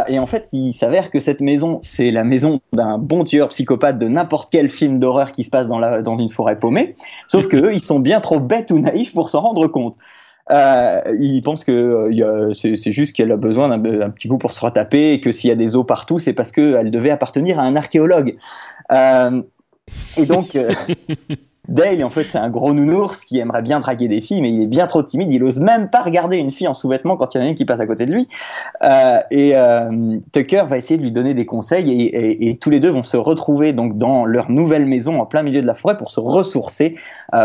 et 0.07 0.19
en 0.19 0.27
fait, 0.27 0.47
il 0.53 0.73
s'avère 0.73 1.09
que 1.09 1.19
cette 1.19 1.41
maison, 1.41 1.79
c'est 1.81 2.11
la 2.11 2.23
maison 2.23 2.59
d'un 2.71 2.99
bon 2.99 3.23
tueur 3.23 3.47
psychopathe 3.49 3.97
de 3.97 4.07
n'importe 4.07 4.49
quel 4.51 4.69
film 4.69 4.99
d'horreur 4.99 5.31
qui 5.31 5.43
se 5.43 5.49
passe 5.49 5.67
dans, 5.67 5.79
la, 5.79 6.03
dans 6.03 6.17
une 6.17 6.29
forêt 6.29 6.59
paumée. 6.59 6.93
Sauf 7.27 7.47
que 7.47 7.57
eux, 7.57 7.73
ils 7.73 7.81
sont 7.81 7.99
bien 7.99 8.21
trop 8.21 8.39
bêtes 8.39 8.69
ou 8.69 8.77
naïfs 8.77 9.13
pour 9.13 9.29
s'en 9.29 9.41
rendre 9.41 9.65
compte. 9.67 9.95
Euh, 10.51 11.01
il 11.19 11.41
pense 11.41 11.63
que 11.63 11.71
euh, 11.71 12.53
c'est 12.53 12.91
juste 12.91 13.15
qu'elle 13.15 13.31
a 13.31 13.37
besoin 13.37 13.77
d'un 13.77 14.09
petit 14.09 14.27
coup 14.27 14.37
pour 14.37 14.51
se 14.51 14.61
retaper 14.63 15.13
et 15.13 15.21
que 15.21 15.31
s'il 15.31 15.49
y 15.49 15.53
a 15.53 15.55
des 15.55 15.75
os 15.75 15.85
partout, 15.85 16.19
c'est 16.19 16.33
parce 16.33 16.51
qu'elle 16.51 16.91
devait 16.91 17.09
appartenir 17.09 17.59
à 17.59 17.63
un 17.63 17.75
archéologue. 17.75 18.37
Euh, 18.91 19.41
et 20.17 20.25
donc, 20.25 20.57
Dale, 21.67 22.03
en 22.03 22.11
fait, 22.11 22.25
c'est 22.25 22.37
un 22.37 22.51
gros 22.51 22.75
nounours 22.75 23.25
qui 23.25 23.39
aimerait 23.39 23.63
bien 23.63 23.79
draguer 23.79 24.07
des 24.07 24.21
filles, 24.21 24.39
mais 24.39 24.51
il 24.51 24.61
est 24.61 24.67
bien 24.67 24.85
trop 24.85 25.01
timide. 25.01 25.33
Il 25.33 25.43
ose 25.43 25.59
même 25.59 25.89
pas 25.89 26.03
regarder 26.03 26.37
une 26.37 26.51
fille 26.51 26.67
en 26.67 26.75
sous-vêtements 26.75 27.17
quand 27.17 27.33
il 27.33 27.39
y 27.39 27.41
en 27.41 27.47
a 27.47 27.49
une 27.49 27.55
qui 27.55 27.65
passe 27.65 27.79
à 27.79 27.87
côté 27.87 28.05
de 28.05 28.11
lui. 28.11 28.27
Et 29.31 29.55
Tucker 30.31 30.65
va 30.69 30.77
essayer 30.77 30.99
de 30.99 31.01
lui 31.01 31.11
donner 31.11 31.33
des 31.33 31.47
conseils 31.47 31.91
et, 31.91 32.03
et, 32.05 32.49
et, 32.49 32.57
tous 32.57 32.69
les 32.69 32.79
deux 32.79 32.89
vont 32.89 33.03
se 33.03 33.17
retrouver 33.17 33.73
donc 33.73 33.97
dans 33.97 34.25
leur 34.25 34.51
nouvelle 34.51 34.85
maison 34.85 35.19
en 35.19 35.25
plein 35.25 35.41
milieu 35.41 35.61
de 35.61 35.67
la 35.67 35.73
forêt 35.73 35.97
pour 35.97 36.11
se 36.11 36.19
ressourcer, 36.19 36.97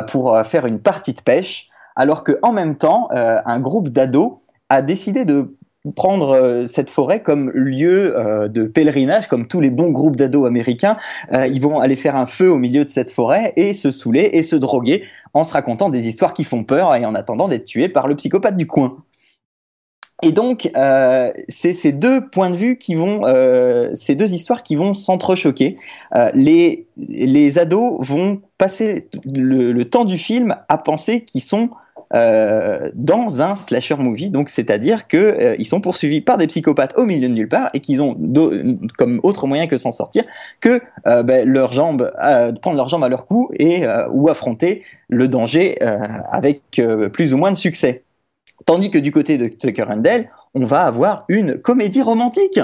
pour 0.09 0.39
faire 0.45 0.67
une 0.67 0.81
partie 0.81 1.15
de 1.15 1.23
pêche 1.23 1.70
alors 2.01 2.25
que 2.25 2.39
en 2.41 2.53
même 2.53 2.77
temps, 2.77 3.09
euh, 3.13 3.43
un 3.45 3.61
groupe 3.61 3.91
d'ados 3.91 4.39
a 4.71 4.81
décidé 4.81 5.27
de 5.27 5.55
prendre 5.95 6.31
euh, 6.31 6.65
cette 6.65 6.89
forêt 6.89 7.21
comme 7.21 7.51
lieu 7.51 8.19
euh, 8.19 8.49
de 8.49 8.65
pèlerinage, 8.65 9.29
comme 9.29 9.47
tous 9.47 9.61
les 9.61 9.69
bons 9.69 9.91
groupes 9.91 10.17
d'ados 10.17 10.47
américains. 10.47 10.97
Ils 11.31 11.61
vont 11.61 11.79
aller 11.79 11.97
faire 11.97 12.17
un 12.17 12.25
feu 12.25 12.51
au 12.51 12.57
milieu 12.57 12.87
de 12.87 12.91
cette 12.91 13.11
forêt 13.11 13.53
et 13.57 13.75
se 13.75 13.91
saouler 13.91 14.31
et 14.33 14.43
se 14.43 14.57
droguer 14.57 15.05
en 15.35 15.45
se 15.45 15.53
racontant 15.53 15.91
des 15.91 16.09
histoires 16.09 16.33
qui 16.33 16.45
font 16.45 16.65
peur 16.65 16.95
et 16.95 17.05
en 17.05 17.15
attendant 17.15 17.49
d'être 17.49 17.67
tués 17.67 17.91
par 17.91 18.09
le 18.09 18.17
psychopathe 18.17 18.57
du 18.57 18.67
coin. 18.67 18.97
Et 20.23 20.33
donc, 20.33 20.71
c'est 21.49 21.73
ces 21.73 21.93
deux 21.93 22.29
points 22.29 22.51
de 22.51 22.57
vue 22.57 22.77
qui 22.77 22.95
vont, 22.95 23.23
ces 23.95 24.15
deux 24.17 24.35
histoires 24.35 24.63
qui 24.63 24.77
vont 24.77 24.93
s'entrechoquer. 24.93 25.77
Les, 26.35 27.59
ados 27.59 27.97
vont 28.01 28.43
passer 28.59 29.09
le 29.25 29.83
temps 29.85 30.05
du 30.05 30.19
film 30.19 30.57
à 30.69 30.77
penser 30.77 31.25
qu'ils 31.25 31.41
sont 31.41 31.71
euh, 32.13 32.91
dans 32.95 33.41
un 33.41 33.55
slasher 33.55 33.95
movie, 33.97 34.31
donc 34.31 34.51
c'est-à-dire 34.51 35.07
que 35.07 35.17
euh, 35.17 35.57
ils 35.61 35.65
sont 35.65 35.81
poursuivis 35.81 36.21
par 36.21 36.39
des 36.39 36.49
psychopathes 36.49 36.95
au 36.97 37.05
milieu 37.05 37.29
de 37.29 37.35
nulle 37.35 37.49
part 37.49 37.71
et 37.73 37.79
qu'ils 37.79 38.03
ont 38.03 38.17
comme 38.99 39.21
autre 39.23 39.47
moyen 39.47 39.69
que 39.69 39.77
s'en 39.77 39.93
sortir 39.93 40.25
que 40.61 40.81
euh, 41.07 41.23
ben, 41.23 41.49
leurs 41.49 41.73
jambes, 41.73 42.13
prendre 42.61 42.77
leurs 42.77 42.89
jambes 42.89 43.05
à 43.05 43.09
leur 43.09 43.27
cou 43.27 43.49
et 43.59 43.85
ou 44.13 44.29
affronter 44.29 44.83
le 45.09 45.29
danger 45.29 45.79
avec 45.81 46.81
plus 47.13 47.33
ou 47.33 47.37
moins 47.37 47.53
de 47.53 47.57
succès. 47.57 48.03
Tandis 48.67 48.91
que 48.91 48.99
du 48.99 49.13
côté 49.13 49.39
de 49.39 49.49
Tucker 49.49 49.85
and 49.89 49.99
Dale, 49.99 50.31
on 50.55 50.65
va 50.65 50.83
avoir 50.83 51.25
une 51.29 51.59
comédie 51.59 52.03
romantique 52.03 52.61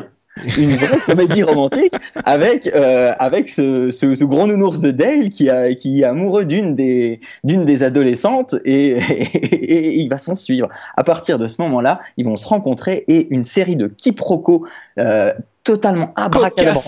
une 0.58 0.76
vraie 0.76 1.00
comédie 1.00 1.42
romantique 1.42 1.94
avec 2.24 2.66
euh, 2.66 3.12
avec 3.18 3.48
ce, 3.48 3.90
ce, 3.90 4.14
ce, 4.14 4.24
gros 4.24 4.46
nounours 4.46 4.80
de 4.80 4.90
Dale 4.90 5.30
qui 5.30 5.48
a 5.48 5.72
qui 5.74 6.02
est 6.02 6.04
amoureux 6.04 6.44
d'une 6.44 6.74
des 6.74 7.20
d'une 7.44 7.64
des 7.64 7.82
adolescentes 7.82 8.54
et, 8.64 8.98
et, 8.98 9.98
il 9.98 10.08
va 10.08 10.18
s'en 10.18 10.34
suivre. 10.34 10.68
À 10.96 11.04
partir 11.04 11.38
de 11.38 11.48
ce 11.48 11.60
moment-là, 11.62 12.00
ils 12.16 12.24
vont 12.24 12.36
se 12.36 12.46
rencontrer 12.46 13.04
et 13.08 13.32
une 13.34 13.44
série 13.44 13.76
de 13.76 13.86
quiproquos 13.86 14.66
euh, 14.98 15.32
totalement 15.64 16.12
abracadabra. 16.16 16.80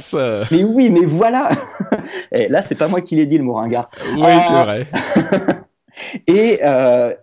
Mais 0.51 0.63
oui, 0.63 0.91
mais 0.91 1.05
voilà. 1.05 1.49
et 2.33 2.49
là, 2.49 2.63
c'est 2.63 2.77
pas 2.77 2.89
moi 2.89 3.01
qui 3.01 3.17
l'ai 3.17 3.27
dit 3.27 3.39
le 3.39 3.45
moringard. 3.45 3.89
Oui, 4.17 4.31
c'est 4.47 4.55
euh, 4.55 4.63
vrai. 4.63 4.87
et, 6.27 6.61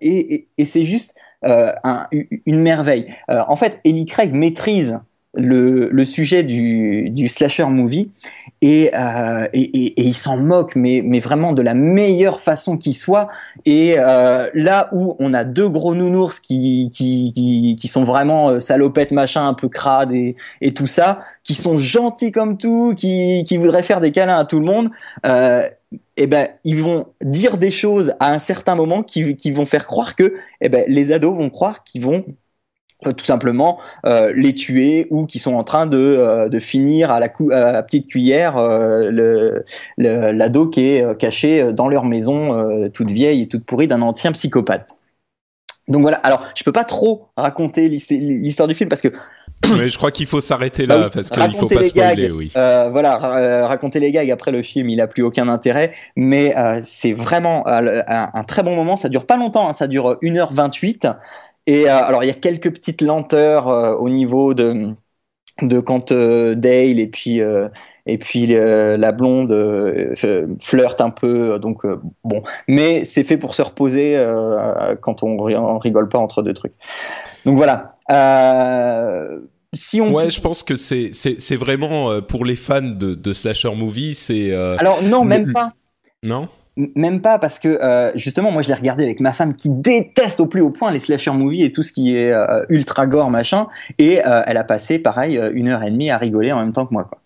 et, 0.02 0.48
et 0.58 0.66
c'est 0.66 0.84
juste 0.84 1.16
un, 1.44 2.08
une 2.46 2.60
merveille. 2.60 3.14
En 3.28 3.56
fait, 3.56 3.80
Ellie 3.86 4.06
Craig 4.06 4.34
maîtrise 4.34 5.00
le, 5.36 6.06
sujet 6.06 6.44
du, 6.44 7.28
slasher 7.28 7.66
movie 7.66 8.12
et, 8.62 8.92
euh, 8.94 9.48
et, 9.54 9.62
et, 9.62 10.02
il 10.04 10.16
s'en 10.16 10.38
moque, 10.38 10.76
mais, 10.76 11.02
mais 11.04 11.20
vraiment 11.20 11.54
de 11.54 11.62
la 11.62 11.74
meilleure 11.74 12.40
façon 12.40 12.78
qui 12.78 12.94
soit. 12.94 13.28
Et 13.66 13.96
euh, 13.98 14.50
là 14.54 14.90
où 14.92 15.16
on 15.20 15.34
a 15.34 15.44
deux 15.44 15.70
gros 15.70 15.96
nounours 15.96 16.40
qui, 16.40 16.90
qui, 16.92 17.76
qui, 17.80 17.88
sont 17.88 18.04
vraiment 18.04 18.50
euh, 18.50 18.60
salopettes, 18.60 19.12
machin, 19.12 19.48
un 19.48 19.54
peu 19.54 19.70
crades 19.70 20.12
et, 20.12 20.36
et 20.62 20.74
tout 20.74 20.88
ça, 20.88 21.20
qui 21.44 21.54
sont 21.54 21.78
gentils 21.78 22.32
comme 22.32 22.58
tout, 22.58 22.94
qui, 22.96 23.44
qui 23.46 23.58
voudraient 23.58 23.84
faire 23.84 24.00
des 24.00 24.12
câlins 24.12 24.40
à 24.40 24.46
tout 24.46 24.60
le 24.60 24.66
monde, 24.66 24.90
euh, 25.26 25.68
eh 26.18 26.28
ben, 26.28 26.48
ils 26.64 26.82
vont 26.82 27.08
dire 27.22 27.58
des 27.58 27.72
choses 27.72 28.14
à 28.20 28.32
un 28.32 28.40
certain 28.40 28.76
moment 28.76 29.04
qui, 29.04 29.36
qui 29.36 29.52
vont 29.52 29.66
faire 29.66 29.86
croire 29.86 30.16
que 30.16 30.36
eh 30.62 30.70
ben, 30.70 30.86
les 30.88 31.12
ados 31.12 31.38
vont 31.38 31.50
croire 31.50 31.84
qu'ils 31.84 32.02
vont 32.02 32.26
tout 33.14 33.26
simplement 33.26 33.80
euh, 34.06 34.32
les 34.36 34.54
tuer 34.54 35.08
ou 35.10 35.26
qui 35.26 35.40
sont 35.40 35.56
en 35.56 35.64
train 35.64 35.86
de, 35.88 35.98
euh, 35.98 36.50
de 36.50 36.60
finir 36.60 37.12
à 37.12 37.20
la, 37.20 37.28
à 37.52 37.72
la 37.72 37.84
petite 37.84 38.08
cuillère 38.08 38.58
euh, 38.58 39.12
le 39.12 39.64
l'ado 39.98 40.68
qui 40.68 40.86
est 40.86 41.18
caché 41.18 41.74
dans 41.74 41.88
leur 41.88 42.06
maison 42.06 42.90
toute 42.94 43.12
vieille 43.12 43.44
et 43.44 43.48
toute 43.48 43.66
pourrie 43.66 43.88
d'un 43.88 44.02
ancien 44.02 44.32
psychopathe. 44.32 44.98
Donc 45.88 46.02
voilà, 46.02 46.18
alors 46.18 46.42
je 46.56 46.64
peux 46.64 46.72
pas 46.72 46.84
trop 46.84 47.28
raconter 47.38 47.90
l'histoire 47.90 48.68
du 48.68 48.74
film 48.74 48.90
parce 48.90 49.02
que 49.02 49.10
mais 49.78 49.90
je 49.90 49.98
crois 49.98 50.12
qu'il 50.12 50.28
faut 50.28 50.42
s'arrêter 50.42 50.86
là 50.86 50.98
bah 50.98 51.10
parce 51.14 51.30
qu'il 51.30 51.52
faut 51.58 51.68
pas 51.68 51.84
spoiler, 51.84 52.28
gags, 52.28 52.32
oui. 52.34 52.52
Euh, 52.56 52.90
voilà, 52.92 53.18
raconter 53.68 54.00
les 54.00 54.12
gags 54.12 54.30
après 54.32 54.52
le 54.52 54.62
film, 54.62 54.90
il 54.90 55.02
a 55.02 55.08
plus 55.08 55.24
aucun 55.24 55.48
intérêt, 55.48 55.92
mais 56.16 56.56
euh, 56.58 56.80
c'est 56.82 57.14
vraiment 57.14 57.68
un, 57.68 58.04
un, 58.34 58.44
très 58.44 58.64
bon 58.64 58.76
moment. 58.76 58.98
Ça 58.98 59.10
dure 59.10 59.26
pas 59.26 59.38
longtemps, 59.38 59.70
hein, 59.70 59.74
ça 59.74 59.88
dure 59.88 60.18
1h28 60.22 61.16
et 61.68 61.90
euh, 61.90 62.04
alors 62.04 62.24
il 62.24 62.28
y 62.28 62.32
a 62.32 62.36
quelques 62.36 62.72
petites 62.72 63.02
lenteurs 63.02 63.68
euh, 63.68 63.96
au 63.96 64.10
niveau 64.10 64.54
de 64.54 64.94
de 65.62 65.80
quand 65.80 66.12
euh, 66.12 66.54
Dale 66.56 67.00
et 67.00 67.08
puis 67.08 67.42
et 68.06 68.18
puis 68.18 68.48
la 68.48 69.12
blonde 69.12 69.54
flirte 70.62 71.02
un 71.02 71.10
peu 71.10 71.60
donc 71.60 71.84
bon. 72.24 72.44
Mais 72.68 73.04
c'est 73.04 73.24
fait 73.24 73.38
pour 73.38 73.56
se 73.56 73.62
reposer 73.62 74.22
quand 75.02 75.24
on, 75.24 75.40
on, 75.40 75.80
rigole 75.80 76.10
pas 76.10 76.20
entre 76.20 76.42
deux 76.42 76.54
trucs. 76.54 76.74
Donc 77.46 77.58
voilà. 77.58 77.98
Si 79.74 80.02
on 80.02 80.14
ouais 80.14 80.30
je 80.30 80.42
pense 80.42 80.62
que 80.62 80.76
c'est 80.76 81.12
c'est 81.14 81.42
c'est 81.42 81.56
vraiment 81.56 82.22
pour 82.22 82.46
les 82.46 82.56
fans 82.56 82.82
de, 82.82 83.16
de 83.16 83.34
slasher 83.34 83.74
movie 83.74 84.14
c'est 84.14 84.54
alors 84.54 85.02
non 85.04 85.24
même 85.24 85.52
pas. 85.54 85.72
Non? 86.22 86.50
Même 86.78 87.22
pas 87.22 87.40
parce 87.40 87.60
que 87.60 87.70
euh, 87.70 88.12
justement 88.16 88.52
moi 88.52 88.62
je 88.62 88.68
l'ai 88.68 88.74
regardé 88.74 89.04
avec 89.04 89.20
ma 89.20 89.34
femme 89.34 89.56
qui 89.56 89.70
déteste 89.70 90.40
au 90.40 90.46
plus 90.46 90.62
haut 90.62 90.72
point 90.72 90.92
les 90.92 91.00
slasher 91.00 91.32
movies 91.32 91.64
et 91.64 91.72
tout 91.72 91.84
ce 91.84 91.92
qui 91.92 92.16
est 92.16 92.32
euh, 92.32 92.66
ultra 92.70 93.08
gore 93.08 93.30
machin 93.30 93.68
et 93.98 94.26
euh, 94.26 94.44
elle 94.46 94.58
a 94.58 94.64
passé 94.64 95.00
pareil 95.00 95.40
une 95.54 95.70
heure 95.70 95.84
et 95.84 95.92
demie 95.92 96.10
à 96.10 96.18
rigoler 96.18 96.52
en 96.52 96.60
même 96.60 96.74
temps 96.74 96.86
que 96.86 96.94
moi 96.94 97.06
quoi. 97.06 97.20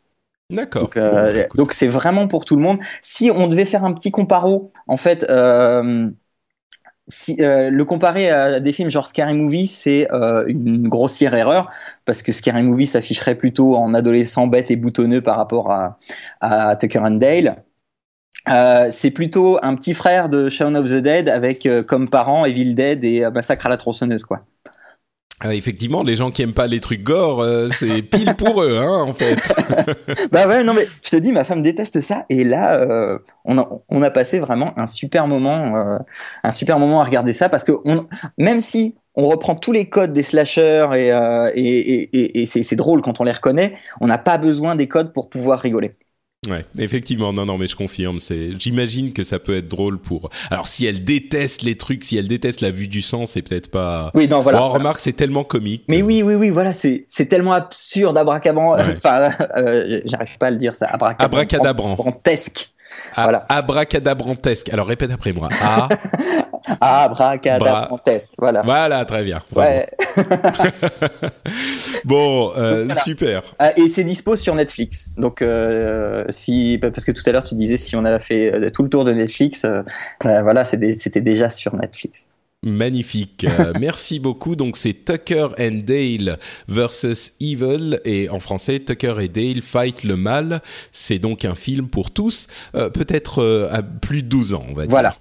D'accord. 0.51 0.83
Donc 0.83 0.97
euh, 0.97 1.45
donc 1.55 1.73
c'est 1.73 1.87
vraiment 1.87 2.27
pour 2.27 2.45
tout 2.45 2.55
le 2.55 2.61
monde. 2.61 2.79
Si 3.01 3.31
on 3.31 3.47
devait 3.47 3.65
faire 3.65 3.85
un 3.85 3.93
petit 3.93 4.11
comparo 4.11 4.71
en 4.87 4.97
fait 4.97 5.25
si, 7.11 7.37
le 7.39 7.83
comparer 7.85 8.29
à 8.29 8.59
des 8.59 8.71
films 8.71 8.91
genre 8.91 9.07
Scary 9.07 9.33
Movie, 9.33 9.65
c'est 9.65 10.07
une 10.47 10.87
grossière 10.87 11.33
erreur 11.33 11.71
parce 12.05 12.21
que 12.21 12.31
Scary 12.31 12.61
Movie 12.61 12.85
s'afficherait 12.85 13.35
plutôt 13.35 13.75
en 13.75 13.95
adolescent 13.95 14.45
bête 14.45 14.69
et 14.69 14.75
boutonneux 14.75 15.21
par 15.21 15.37
rapport 15.37 15.71
à, 15.71 15.97
à 16.39 16.75
Tucker 16.75 16.99
and 16.99 17.11
Dale. 17.11 17.63
Euh, 18.47 18.87
c'est 18.89 19.11
plutôt 19.11 19.59
un 19.61 19.75
petit 19.75 19.93
frère 19.93 20.29
de 20.29 20.49
Shaun 20.49 20.75
of 20.75 20.89
the 20.89 20.95
Dead 20.95 21.27
avec 21.27 21.65
euh, 21.65 21.83
comme 21.83 22.09
parents 22.09 22.45
Evil 22.45 22.73
Dead 22.73 23.03
et 23.03 23.25
euh, 23.25 23.31
Massacre 23.31 23.65
à 23.65 23.69
la 23.69 23.77
tronçonneuse 23.77 24.23
quoi. 24.23 24.41
Ah, 25.41 25.55
effectivement, 25.55 26.03
les 26.03 26.17
gens 26.17 26.31
qui 26.31 26.41
aiment 26.41 26.53
pas 26.53 26.67
les 26.67 26.81
trucs 26.81 27.01
gore, 27.01 27.45
c'est 27.71 28.01
pile 28.11 28.35
pour 28.35 28.61
eux, 28.61 28.75
hein, 28.77 29.03
en 29.03 29.13
fait. 29.13 29.39
bah 30.33 30.45
ouais, 30.49 30.65
non 30.65 30.73
mais 30.73 30.85
je 31.01 31.11
te 31.11 31.15
dis, 31.15 31.31
ma 31.31 31.45
femme 31.45 31.61
déteste 31.61 32.01
ça, 32.01 32.25
et 32.27 32.43
là, 32.43 33.17
on, 33.45 33.57
a, 33.57 33.69
on 33.87 34.01
a 34.01 34.09
passé 34.09 34.39
vraiment 34.39 34.77
un 34.77 34.85
super 34.85 35.27
moment, 35.27 36.01
un 36.43 36.51
super 36.51 36.77
moment 36.77 36.99
à 36.99 37.05
regarder 37.05 37.31
ça, 37.31 37.47
parce 37.47 37.63
que 37.63 37.71
on, 37.85 38.05
même 38.37 38.59
si 38.59 38.95
on 39.15 39.27
reprend 39.27 39.55
tous 39.55 39.71
les 39.71 39.87
codes 39.87 40.11
des 40.11 40.23
slashers 40.23 40.89
et, 40.95 41.07
et, 41.07 42.19
et, 42.19 42.41
et 42.41 42.45
c'est 42.45 42.75
drôle 42.75 43.01
quand 43.01 43.21
on 43.21 43.23
les 43.23 43.31
reconnaît, 43.31 43.75
on 44.01 44.07
n'a 44.07 44.17
pas 44.17 44.37
besoin 44.37 44.75
des 44.75 44.89
codes 44.89 45.13
pour 45.13 45.29
pouvoir 45.29 45.61
rigoler. 45.61 45.93
Ouais, 46.47 46.65
effectivement, 46.77 47.33
non, 47.33 47.45
non, 47.45 47.57
mais 47.57 47.67
je 47.67 47.75
confirme. 47.75 48.21
C'est, 48.21 48.57
j'imagine 48.57 49.11
que 49.11 49.23
ça 49.23 49.39
peut 49.39 49.57
être 49.57 49.67
drôle 49.67 49.99
pour. 49.99 50.29
Alors, 50.49 50.67
si 50.67 50.85
elle 50.85 51.03
déteste 51.03 51.63
les 51.63 51.75
trucs, 51.75 52.05
si 52.05 52.17
elle 52.17 52.29
déteste 52.29 52.61
la 52.61 52.71
vue 52.71 52.87
du 52.87 53.01
sang, 53.01 53.25
c'est 53.25 53.41
peut-être 53.41 53.69
pas. 53.69 54.09
Oui, 54.13 54.29
non, 54.29 54.39
voilà. 54.39 54.59
Bon, 54.59 54.69
remarque, 54.69 55.01
c'est 55.01 55.13
tellement 55.13 55.43
comique. 55.43 55.83
Mais 55.89 56.01
oui, 56.01 56.23
oui, 56.23 56.35
oui, 56.35 56.49
voilà, 56.49 56.71
c'est 56.71 57.03
c'est 57.07 57.25
tellement 57.25 57.51
absurde, 57.51 58.17
abracabran. 58.17 58.75
Ouais. 58.77 58.95
Enfin, 58.95 59.31
euh, 59.57 59.99
j'arrive 60.05 60.37
pas 60.37 60.47
à 60.47 60.51
le 60.51 60.55
dire 60.55 60.77
ça. 60.77 60.87
Abracadabran. 60.87 61.25
Abracadabrantesque. 61.25 62.71
Voilà. 63.15 63.45
Abracadabrantesque. 63.49 64.69
Alors 64.69 64.87
répète 64.87 65.11
après 65.11 65.33
moi. 65.33 65.49
A. 66.81 67.03
Abracadabrantesque. 67.03 68.31
Voilà. 68.37 68.61
Voilà, 68.61 69.05
très 69.05 69.23
bien. 69.23 69.39
Ouais. 69.55 69.87
bon, 72.05 72.51
euh, 72.57 72.85
voilà. 72.85 73.01
super. 73.01 73.55
Euh, 73.61 73.69
et 73.77 73.87
c'est 73.87 74.03
dispo 74.03 74.35
sur 74.35 74.55
Netflix. 74.55 75.11
Donc, 75.17 75.41
euh, 75.41 76.25
si, 76.29 76.79
parce 76.81 77.05
que 77.05 77.11
tout 77.11 77.23
à 77.25 77.31
l'heure 77.31 77.43
tu 77.43 77.55
disais 77.55 77.77
si 77.77 77.95
on 77.95 78.05
avait 78.05 78.19
fait 78.19 78.71
tout 78.71 78.83
le 78.83 78.89
tour 78.89 79.05
de 79.05 79.13
Netflix, 79.13 79.65
euh, 79.65 79.81
voilà, 80.21 80.65
c'était 80.65 81.21
déjà 81.21 81.49
sur 81.49 81.75
Netflix. 81.75 82.29
Magnifique. 82.61 83.45
Merci 83.79 84.19
beaucoup. 84.19 84.55
Donc 84.55 84.75
c'est 84.75 85.05
Tucker 85.05 85.47
and 85.59 85.81
Dale 85.85 86.37
versus 86.67 87.31
Evil 87.39 87.99
et 88.03 88.29
en 88.29 88.39
français 88.39 88.79
Tucker 88.79 89.15
et 89.21 89.29
Dale 89.29 89.61
fight 89.61 90.03
le 90.03 90.17
mal. 90.17 90.61
C'est 90.91 91.19
donc 91.19 91.45
un 91.45 91.55
film 91.55 91.87
pour 91.87 92.11
tous, 92.11 92.47
euh, 92.75 92.89
peut-être 92.89 93.41
euh, 93.41 93.69
à 93.71 93.81
plus 93.81 94.23
de 94.23 94.27
12 94.27 94.53
ans, 94.55 94.65
on 94.67 94.73
va 94.73 94.81
dire. 94.83 94.89
Voilà. 94.89 95.15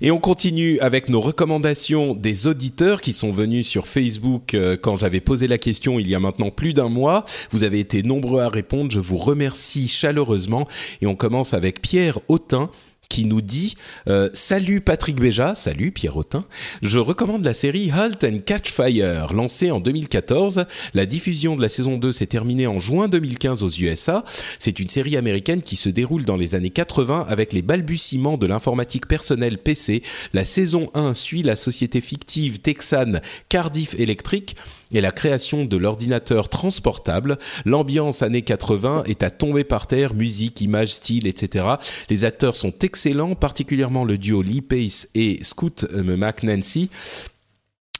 Et 0.00 0.10
on 0.10 0.18
continue 0.18 0.80
avec 0.80 1.08
nos 1.08 1.20
recommandations 1.20 2.14
des 2.14 2.48
auditeurs 2.48 3.00
qui 3.00 3.12
sont 3.12 3.30
venus 3.30 3.68
sur 3.68 3.86
Facebook 3.86 4.54
euh, 4.54 4.76
quand 4.76 4.98
j'avais 4.98 5.20
posé 5.20 5.46
la 5.46 5.58
question 5.58 6.00
il 6.00 6.08
y 6.08 6.14
a 6.16 6.18
maintenant 6.18 6.50
plus 6.50 6.74
d'un 6.74 6.88
mois. 6.88 7.24
Vous 7.50 7.62
avez 7.62 7.78
été 7.78 8.02
nombreux 8.02 8.40
à 8.40 8.48
répondre, 8.48 8.90
je 8.90 8.98
vous 8.98 9.18
remercie 9.18 9.86
chaleureusement. 9.86 10.66
Et 11.02 11.06
on 11.06 11.14
commence 11.14 11.54
avec 11.54 11.80
Pierre 11.80 12.18
Autin 12.28 12.70
qui 13.12 13.26
nous 13.26 13.42
dit 13.42 13.76
euh, 14.08 14.30
Salut 14.32 14.80
Patrick 14.80 15.20
Béja, 15.20 15.54
salut 15.54 15.92
Pierre 15.92 16.16
Autin. 16.16 16.46
Je 16.80 16.98
recommande 16.98 17.44
la 17.44 17.52
série 17.52 17.90
Halt 17.90 18.24
and 18.24 18.38
Catch 18.46 18.72
Fire, 18.72 19.34
lancée 19.34 19.70
en 19.70 19.80
2014. 19.80 20.64
La 20.94 21.04
diffusion 21.04 21.54
de 21.54 21.60
la 21.60 21.68
saison 21.68 21.98
2 21.98 22.10
s'est 22.10 22.26
terminée 22.26 22.66
en 22.66 22.78
juin 22.78 23.08
2015 23.08 23.64
aux 23.64 23.68
USA. 23.68 24.24
C'est 24.58 24.80
une 24.80 24.88
série 24.88 25.18
américaine 25.18 25.62
qui 25.62 25.76
se 25.76 25.90
déroule 25.90 26.24
dans 26.24 26.38
les 26.38 26.54
années 26.54 26.70
80 26.70 27.26
avec 27.28 27.52
les 27.52 27.60
balbutiements 27.60 28.38
de 28.38 28.46
l'informatique 28.46 29.06
personnelle 29.06 29.58
PC. 29.58 30.02
La 30.32 30.46
saison 30.46 30.90
1 30.94 31.12
suit 31.12 31.42
la 31.42 31.54
société 31.54 32.00
fictive 32.00 32.60
texane 32.60 33.20
Cardiff 33.50 33.94
Electric 34.00 34.56
et 34.92 35.00
la 35.00 35.10
création 35.10 35.64
de 35.64 35.76
l'ordinateur 35.76 36.48
transportable. 36.48 37.38
L'ambiance 37.64 38.22
années 38.22 38.42
80 38.42 39.04
est 39.06 39.22
à 39.22 39.30
tomber 39.30 39.64
par 39.64 39.86
terre, 39.86 40.14
musique, 40.14 40.60
images, 40.60 40.94
style, 40.94 41.26
etc. 41.26 41.66
Les 42.10 42.24
acteurs 42.24 42.56
sont 42.56 42.72
excellents, 42.82 43.34
particulièrement 43.34 44.04
le 44.04 44.18
duo 44.18 44.42
Lee 44.42 44.60
Pace 44.60 45.08
et 45.14 45.38
Scoot 45.42 45.86
McNancy 45.92 46.90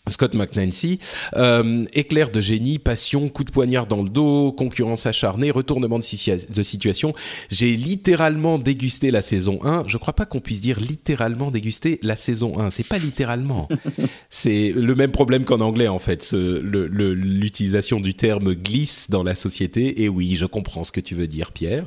Scott 0.09 0.35
McNancy, 0.35 0.99
euh, 1.37 1.85
éclair 1.92 2.30
de 2.30 2.40
génie, 2.40 2.80
passion, 2.80 3.28
coup 3.28 3.44
de 3.44 3.52
poignard 3.52 3.87
dans 3.87 4.02
le 4.02 4.09
dos, 4.09 4.50
concurrence 4.50 5.06
acharnée, 5.06 5.52
retournement 5.52 6.00
de, 6.00 6.62
situation. 6.62 7.14
J'ai 7.49 7.75
littéralement 7.75 8.59
dégusté 8.59 9.12
la 9.12 9.23
saison 9.23 9.61
1. 9.62 9.85
Je 9.87 9.99
crois 9.99 10.14
pas 10.14 10.26
qu'on 10.26 10.40
puisse 10.40 10.61
dire 10.61 10.80
littéralement 10.80 11.52
déguster 11.52 12.00
la 12.02 12.16
saison 12.16 12.59
1. 12.59 12.71
C'est 12.71 12.87
pas 12.87 12.99
littéralement. 12.99 13.68
C'est 14.30 14.73
le 14.75 14.94
même 14.97 15.12
problème 15.12 15.44
qu'en 15.44 15.61
anglais 15.61 15.87
en 15.87 16.00
fait. 16.00 16.32
L'utilisation 16.32 18.00
du 18.00 18.14
terme 18.14 18.54
glisse 18.54 19.09
dans 19.09 19.23
la 19.23 19.37
société. 19.37 20.02
Et 20.02 20.09
oui, 20.09 20.35
je 20.37 20.47
comprends 20.47 20.82
ce 20.82 20.90
que 20.90 21.00
tu 21.00 21.14
veux 21.14 21.28
dire, 21.28 21.52
Pierre. 21.52 21.85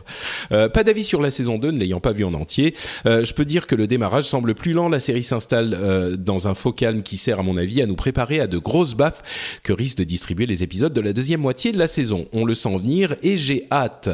Euh, 0.53 0.69
pas 0.69 0.85
d'avis 0.85 1.03
sur 1.03 1.21
la 1.21 1.31
saison 1.31 1.57
2, 1.57 1.71
ne 1.71 1.79
l'ayant 1.79 1.99
pas 1.99 2.13
vu 2.13 2.23
en 2.23 2.33
entier. 2.33 2.75
Euh, 3.07 3.25
je 3.25 3.33
peux 3.33 3.45
dire 3.45 3.67
que 3.67 3.75
le 3.75 3.87
démarrage 3.87 4.23
semble 4.23 4.55
plus 4.55 4.71
lent. 4.71 4.87
La 4.87 5.01
série 5.01 5.23
s'installe 5.23 6.15
dans 6.17 6.47
un 6.47 6.53
faux 6.53 6.71
calme 6.71 7.03
qui 7.03 7.17
sert 7.17 7.41
à 7.41 7.43
mon 7.43 7.57
avis 7.57 7.81
à 7.81 7.85
nous 7.85 7.95
préparé 8.05 8.39
à 8.39 8.45
de 8.45 8.59
grosses 8.59 8.93
baffes 8.93 9.59
que 9.63 9.73
risquent 9.73 9.97
de 9.97 10.03
distribuer 10.03 10.45
les 10.45 10.61
épisodes 10.61 10.93
de 10.93 11.01
la 11.01 11.11
deuxième 11.11 11.41
moitié 11.41 11.71
de 11.71 11.79
la 11.79 11.87
saison. 11.87 12.27
On 12.33 12.45
le 12.45 12.53
sent 12.53 12.77
venir 12.77 13.15
et 13.23 13.35
j'ai 13.35 13.65
hâte. 13.71 14.09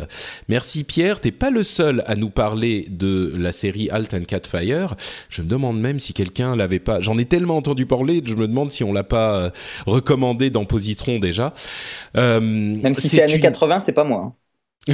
Merci 0.48 0.86
Pierre, 0.86 1.20
t'es 1.20 1.34
pas 1.34 1.50
le 1.50 1.64
seul 1.64 2.02
à 2.08 2.16
nous 2.16 2.30
parler 2.30 2.86
de 2.90 3.34
la 3.38 3.52
série 3.52 3.90
Alt 3.90 4.14
and 4.14 4.24
Catfire. 4.26 4.96
Je 5.28 5.42
me 5.42 5.48
demande 5.50 5.78
même 5.78 6.00
si 6.00 6.14
quelqu'un 6.14 6.56
l'avait 6.56 6.80
pas. 6.80 7.02
J'en 7.02 7.18
ai 7.18 7.26
tellement 7.26 7.58
entendu 7.58 7.86
parler, 7.86 8.24
je 8.26 8.36
me 8.36 8.48
demande 8.48 8.72
si 8.72 8.86
on 8.86 8.94
l'a 8.94 9.04
pas 9.04 9.36
euh, 9.36 9.50
recommandé 9.86 10.50
dans 10.50 10.64
Positron 10.64 11.20
déjà. 11.20 11.54
Euh, 12.16 12.40
même 12.40 12.96
si 12.96 13.10
c'est 13.10 13.24
années 13.24 13.42
80, 13.42 13.82
c'est 13.82 13.92
pas 13.92 14.06
moi. 14.06 14.38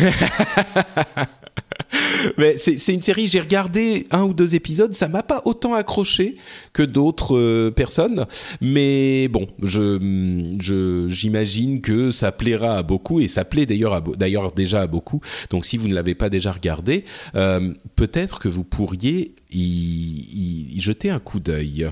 Mais 2.38 2.58
c'est 2.58 2.94
une 2.94 3.02
série, 3.02 3.28
j'ai 3.28 3.40
regardé 3.40 4.08
un 4.12 4.24
ou 4.24 4.34
deux 4.34 4.56
épisodes, 4.56 4.94
ça 4.94 5.08
m'a 5.08 5.24
pas 5.24 5.42
autant 5.46 5.74
accroché 5.74 6.36
que 6.74 6.84
d'autres 6.84 7.38
euh, 7.38 7.72
personnes, 7.72 8.26
mais 8.62 9.28
bon, 9.30 9.48
je 9.64 11.08
j'imagine 11.08 11.82
que 11.82 12.12
ça 12.12 12.32
plaira 12.32 12.78
à 12.78 12.84
beaucoup 12.84 13.20
et 13.20 13.28
ça 13.28 13.46
plaît 13.46 13.66
d'ailleurs 13.66 14.52
déjà 14.52 14.82
à 14.82 14.88
beaucoup. 14.88 15.22
Donc 15.50 15.66
si 15.66 15.78
vous 15.78 15.88
ne 15.88 15.94
l'avez 15.94 16.16
pas 16.16 16.30
déjà 16.30 16.52
regardé, 16.52 17.06
euh, 17.36 17.74
peut-être 17.96 18.40
que 18.40 18.50
vous 18.50 18.64
pourriez 18.64 19.36
y 19.52 20.80
jeter 20.80 21.10
un 21.10 21.20
coup 21.20 21.40
d'œil. 21.40 21.90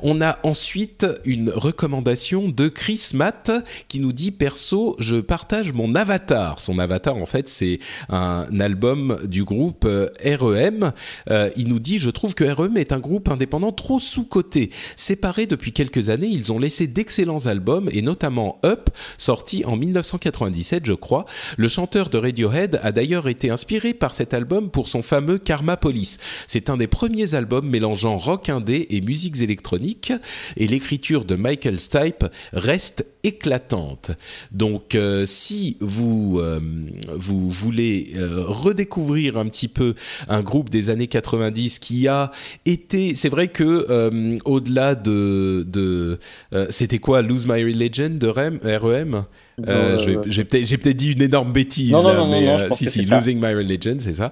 On 0.00 0.20
a 0.20 0.38
ensuite 0.42 1.06
une 1.24 1.50
recommandation 1.50 2.48
de 2.48 2.68
Chris 2.68 3.10
Matt 3.14 3.50
qui 3.88 4.00
nous 4.00 4.12
dit 4.12 4.30
perso, 4.30 4.96
je 4.98 5.16
partage 5.16 5.72
mon 5.72 5.94
avatar. 5.94 6.60
Son 6.60 6.78
avatar, 6.78 7.16
en 7.16 7.26
fait, 7.26 7.48
c'est 7.48 7.78
un 8.08 8.46
album 8.60 9.18
du 9.24 9.44
groupe 9.44 9.84
euh, 9.84 10.08
REM. 10.24 10.92
Euh, 11.30 11.50
il 11.56 11.68
nous 11.68 11.78
dit, 11.78 11.98
je 11.98 12.10
trouve 12.10 12.34
que 12.34 12.44
REM 12.44 12.76
est 12.76 12.92
un 12.92 12.98
groupe 12.98 13.28
indépendant 13.28 13.72
trop 13.72 13.98
sous-coté. 13.98 14.70
Séparé 14.96 15.46
depuis 15.46 15.72
quelques 15.72 16.08
années, 16.08 16.28
ils 16.28 16.52
ont 16.52 16.58
laissé 16.58 16.86
d'excellents 16.86 17.46
albums 17.46 17.88
et 17.92 18.02
notamment 18.02 18.58
Up, 18.64 18.90
sorti 19.18 19.64
en 19.64 19.76
1997, 19.76 20.86
je 20.86 20.92
crois. 20.92 21.24
Le 21.56 21.68
chanteur 21.68 22.10
de 22.10 22.18
Radiohead 22.18 22.80
a 22.82 22.92
d'ailleurs 22.92 23.28
été 23.28 23.50
inspiré 23.50 23.94
par 23.94 24.14
cet 24.14 24.34
album 24.34 24.70
pour 24.70 24.88
son 24.88 25.02
fameux 25.02 25.38
Karma 25.38 25.76
Police. 25.76 26.18
C'est 26.46 26.70
un 26.70 26.76
des 26.76 26.86
premiers 26.86 27.34
albums 27.34 27.68
mélangeant 27.68 28.16
rock 28.16 28.48
indé 28.48 28.86
et 28.90 29.00
musiques 29.00 29.40
électronique 29.46 30.12
et 30.56 30.66
l'écriture 30.66 31.24
de 31.24 31.36
Michael 31.36 31.80
Stipe 31.80 32.24
reste 32.52 33.06
éclatante. 33.26 34.12
Donc 34.52 34.94
euh, 34.94 35.26
si 35.26 35.76
vous 35.80 36.38
euh, 36.38 36.60
vous 37.14 37.50
voulez 37.50 38.12
euh, 38.16 38.44
redécouvrir 38.46 39.36
un 39.36 39.46
petit 39.46 39.68
peu 39.68 39.94
un 40.28 40.42
groupe 40.42 40.70
des 40.70 40.90
années 40.90 41.08
90 41.08 41.80
qui 41.80 42.06
a 42.06 42.30
été 42.64 43.16
c'est 43.16 43.28
vrai 43.28 43.48
que 43.48 44.38
au-delà 44.44 44.94
de, 44.94 45.66
de 45.66 46.18
c'était 46.70 46.98
quoi 46.98 47.22
Lose 47.22 47.46
My 47.46 47.64
Religion 47.64 48.10
de 48.10 48.26
REM, 48.28 48.60
REM 48.62 49.24
j'ai 50.28 50.44
peut-être 50.44 50.96
dit 50.96 51.12
une 51.12 51.22
énorme 51.22 51.52
bêtise 51.52 51.92
là, 51.92 52.26
mais 52.30 52.74
si 52.74 52.88
si 52.88 53.02
Losing 53.02 53.40
My 53.40 53.54
Religion 53.54 53.96
c'est 53.98 54.14
ça 54.14 54.30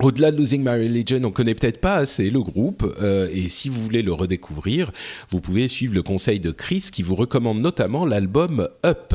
au-delà 0.00 0.32
de 0.32 0.36
Losing 0.36 0.62
My 0.62 0.70
Religion, 0.70 1.20
on 1.24 1.30
connaît 1.30 1.54
peut-être 1.54 1.80
pas 1.80 1.96
assez 1.96 2.30
le 2.30 2.40
groupe, 2.40 2.84
euh, 3.00 3.28
et 3.32 3.48
si 3.48 3.68
vous 3.68 3.80
voulez 3.80 4.02
le 4.02 4.12
redécouvrir, 4.12 4.90
vous 5.30 5.40
pouvez 5.40 5.68
suivre 5.68 5.94
le 5.94 6.02
conseil 6.02 6.40
de 6.40 6.50
Chris 6.50 6.88
qui 6.92 7.02
vous 7.02 7.14
recommande 7.14 7.60
notamment 7.60 8.06
l'album 8.06 8.68
Up. 8.84 9.14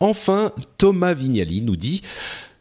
Enfin, 0.00 0.52
Thomas 0.76 1.14
Vignali 1.14 1.62
nous 1.62 1.76
dit 1.76 2.02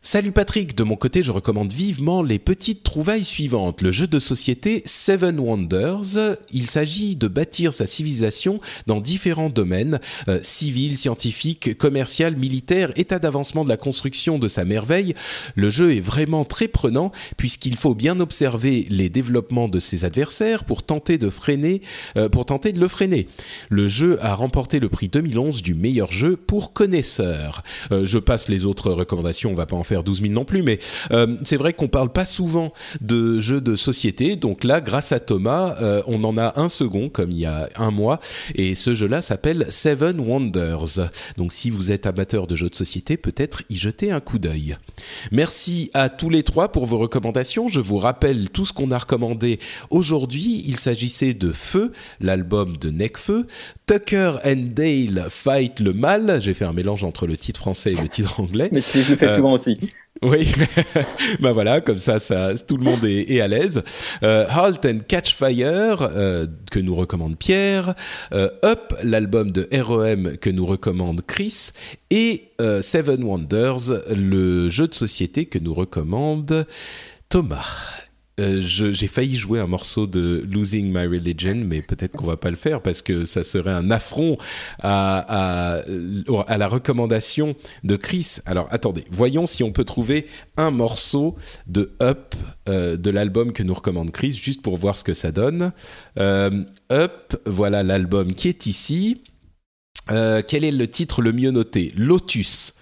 Salut 0.03 0.31
Patrick, 0.31 0.75
de 0.75 0.83
mon 0.83 0.95
côté 0.95 1.23
je 1.23 1.31
recommande 1.31 1.73
vivement 1.73 2.21
les 2.21 2.38
petites 2.38 2.83
trouvailles 2.83 3.23
suivantes. 3.23 3.81
Le 3.81 3.91
jeu 3.91 4.05
de 4.05 4.19
société 4.19 4.83
Seven 4.86 5.39
Wonders, 5.39 6.38
il 6.53 6.67
s'agit 6.67 7.15
de 7.15 7.27
bâtir 7.27 7.73
sa 7.73 7.88
civilisation 7.88 8.62
dans 8.86 9.01
différents 9.01 9.49
domaines, 9.49 9.99
euh, 10.27 10.39
civil, 10.43 10.99
scientifique, 10.99 11.75
commercial, 11.79 12.38
militaire, 12.38 12.91
état 12.95 13.17
d'avancement 13.17 13.63
de 13.63 13.69
la 13.69 13.75
construction 13.75 14.38
de 14.38 14.47
sa 14.47 14.65
merveille. 14.65 15.15
Le 15.55 15.71
jeu 15.71 15.95
est 15.95 15.99
vraiment 15.99 16.45
très 16.45 16.67
prenant 16.67 17.12
puisqu'il 17.36 17.75
faut 17.75 17.95
bien 17.95 18.19
observer 18.19 18.86
les 18.91 19.10
développements 19.10 19.67
de 19.67 19.79
ses 19.79 20.05
adversaires 20.05 20.63
pour 20.63 20.83
tenter 20.83 21.17
de 21.17 21.31
freiner, 21.31 21.81
euh, 22.17 22.29
le 22.75 22.88
freiner. 22.88 23.27
Le 23.69 23.88
jeu 23.88 24.19
a 24.21 24.36
remporté 24.36 24.79
le 24.79 24.89
prix 24.89 25.10
2011 25.10 25.63
du 25.63 25.73
meilleur 25.73 26.12
jeu 26.12 26.38
pour 26.38 26.71
connaisseurs. 26.71 27.63
Euh, 27.91 28.05
je 28.05 28.19
passe 28.19 28.47
les 28.47 28.65
autres 28.67 28.91
recommandations, 28.91 29.51
on 29.51 29.55
va 29.55 29.65
pas 29.65 29.75
en 29.75 29.87
faire 29.88 30.04
12 30.04 30.21
000 30.21 30.34
non 30.34 30.45
plus, 30.45 30.62
mais 30.63 30.80
euh, 31.12 31.38
c'est 31.43 31.58
vrai 31.58 31.73
qu'on 31.73 31.88
parle 31.88 32.12
pas 32.12 32.26
souvent 32.26 32.73
de 33.02 33.39
jeux 33.39 33.62
de 33.62 33.76
société. 33.76 34.36
Donc 34.36 34.63
là, 34.63 34.82
grâce 34.82 35.12
à 35.12 35.19
Thomas, 35.19 35.76
euh, 35.82 36.02
on 36.08 36.23
en 36.23 36.38
a 36.38 36.60
un 36.60 36.67
second, 36.67 37.10
comme 37.10 37.32
il 37.32 37.39
y 37.39 37.45
a 37.45 37.69
un 37.78 37.91
mois, 37.91 38.19
et 38.56 38.76
ce 38.76 38.93
jeu-là 38.93 39.21
s'appelle 39.21 39.65
Seven 39.69 40.19
Wonders. 40.19 41.10
Donc 41.38 41.54
si 41.54 41.69
vous 41.69 41.91
êtes 41.91 42.06
amateur 42.06 42.47
de 42.47 42.56
jeux 42.56 42.69
de 42.69 42.76
société, 42.76 43.17
peut-être 43.17 43.63
y 43.69 43.76
jeter 43.76 44.12
un 44.12 44.19
coup 44.19 44.39
d'œil. 44.39 44.78
Merci 45.32 45.89
à 45.93 46.10
tous 46.10 46.30
les 46.30 46.43
trois 46.43 46.71
pour 46.71 46.86
vos 46.86 46.97
recommandations. 46.97 47.67
Je 47.67 47.82
vous 47.82 47.97
rappelle 47.97 48.50
tout 48.50 48.65
ce 48.65 48.73
qu'on 48.73 48.91
a 48.91 48.97
recommandé 48.97 49.60
aujourd'hui. 49.89 50.63
Il 50.65 50.78
s'agissait 50.78 51.34
de 51.34 51.52
Feu, 51.52 51.91
l'album 52.19 52.78
de 52.78 52.89
Necfeu, 52.89 53.47
Tucker 53.86 54.34
and 54.45 54.71
Dale 54.76 55.28
Fight 55.30 55.80
le 55.80 55.93
Mal. 55.93 56.41
J'ai 56.41 56.54
fait 56.54 56.65
un 56.65 56.73
mélange 56.73 57.04
entre 57.04 57.28
le 57.28 57.38
titre 57.38 57.60
français 57.60 57.93
et 57.93 58.02
le 58.02 58.10
titre 58.10 58.39
anglais. 58.39 58.69
Mais 58.71 58.82
je 58.82 59.10
le 59.10 59.15
fais 59.15 59.36
souvent 59.36 59.54
aussi. 59.54 59.78
Oui, 60.23 60.51
bah 61.39 61.51
voilà, 61.53 61.82
comme 61.82 61.97
ça, 61.97 62.19
ça, 62.19 62.53
tout 62.56 62.77
le 62.77 62.84
monde 62.84 63.03
est, 63.06 63.39
à 63.39 63.47
l'aise. 63.47 63.84
Euh, 64.23 64.47
halt 64.49 64.86
and 64.86 64.99
Catch 65.08 65.36
Fire 65.36 66.01
euh, 66.01 66.47
que 66.71 66.80
nous 66.80 66.95
recommande 66.95 67.38
Pierre, 67.38 67.93
euh, 68.34 68.49
Up, 68.65 68.93
l'album 69.03 69.51
de 69.51 69.67
REM 69.71 70.38
que 70.38 70.49
nous 70.49 70.65
recommande 70.65 71.21
Chris, 71.25 71.71
et 72.10 72.45
Seven 72.82 73.23
Wonders, 73.23 73.91
le 74.10 74.69
jeu 74.69 74.88
de 74.88 74.93
société 74.93 75.45
que 75.45 75.60
nous 75.60 75.73
recommande 75.73 76.65
Thomas. 77.30 78.07
Euh, 78.39 78.60
j'ai 78.62 79.08
failli 79.08 79.36
jouer 79.36 79.60
un 79.60 79.65
morceau 79.65 80.06
de 80.06 80.45
Losing 80.52 80.93
My 80.93 81.08
Religion, 81.08 81.56
mais 81.56 81.82
peut-être 81.82 82.15
qu'on 82.15 82.28
va 82.28 82.38
pas 82.38 82.52
le 82.52 82.56
faire 82.56 82.82
parce 82.84 83.02
que 83.02 83.26
ça 83.26 83.41
serait 83.41 83.71
un 83.71 83.89
affront 83.89 84.38
à, 84.80 85.80
à, 85.80 86.58
la 86.58 86.67
recommandation 86.67 87.56
de 87.84 87.95
Chris. 87.95 88.38
Alors 88.45 88.67
attendez, 88.69 89.06
voyons 89.10 89.47
si 89.47 89.63
on 89.63 89.71
peut 89.71 89.86
trouver 89.86 90.28
un 90.56 90.69
morceau 90.69 91.36
de 91.65 91.95
Up 92.00 92.36
euh, 92.69 92.95
de 92.95 93.10
l'album 93.10 93.54
que 93.54 93.63
nous 93.63 93.73
recommande 93.73 94.12
Chris, 94.12 94.34
juste 94.34 94.62
pour 94.62 94.78
voir 94.78 94.97
ce 94.97 95.04
que 95.04 95.13
ça 95.13 95.32
donne. 95.32 95.71
Euh, 96.19 96.63
Up, 96.91 97.36
voilà 97.47 97.82
l'album 97.82 98.36
qui 98.36 98.50
est 98.50 98.67
ici. 98.67 99.23
quel 100.08 100.63
est 100.63 100.71
le 100.71 100.88
titre 100.88 101.23
le 101.23 101.34
mieux 101.34 101.52
noté? 101.52 101.91
Lotus. 101.95 102.76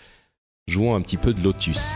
Jouons 0.67 0.95
un 0.95 1.01
petit 1.01 1.17
peu 1.17 1.33
de 1.33 1.41
Lotus. 1.41 1.95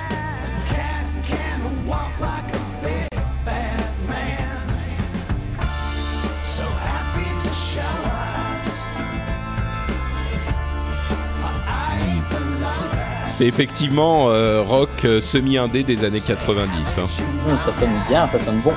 C'est 13.40 13.48
effectivement 13.48 14.32
euh, 14.32 14.62
rock 14.64 14.90
euh, 15.06 15.22
semi-indé 15.22 15.84
des 15.84 16.04
années 16.04 16.20
90. 16.20 16.98
Hein. 16.98 17.06
ça 17.66 17.72
sonne 17.72 17.90
bien, 18.10 18.28
ça 18.28 18.38
sonne 18.38 18.60
bon. 18.60 18.74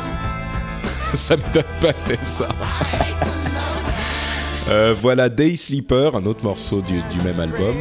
ça 1.14 1.36
me 1.36 1.42
donne 1.52 1.64
pas 1.80 1.92
t'aimes 1.92 2.18
ça. 2.24 2.46
Euh, 4.68 4.94
voilà 5.02 5.28
Day 5.28 5.56
Sleeper, 5.56 6.14
un 6.14 6.26
autre 6.26 6.44
morceau 6.44 6.80
du, 6.80 7.02
du 7.12 7.20
même 7.24 7.40
album. 7.40 7.74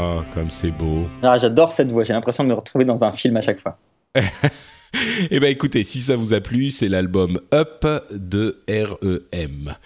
Oh, 0.00 0.22
comme 0.32 0.48
c'est 0.48 0.70
beau. 0.70 1.06
Ah, 1.22 1.36
J'adore 1.36 1.72
cette 1.72 1.92
voix, 1.92 2.04
j'ai 2.04 2.14
l'impression 2.14 2.42
de 2.42 2.48
me 2.48 2.54
retrouver 2.54 2.84
dans 2.86 3.04
un 3.04 3.12
film 3.12 3.36
à 3.36 3.42
chaque 3.42 3.60
fois. 3.60 3.78
Eh 5.30 5.38
ben 5.38 5.48
écoutez, 5.48 5.84
si 5.84 6.00
ça 6.00 6.16
vous 6.16 6.34
a 6.34 6.40
plu, 6.40 6.72
c'est 6.72 6.88
l'album 6.88 7.38
Up 7.54 7.86
de 8.10 8.58
REM. 8.68 9.76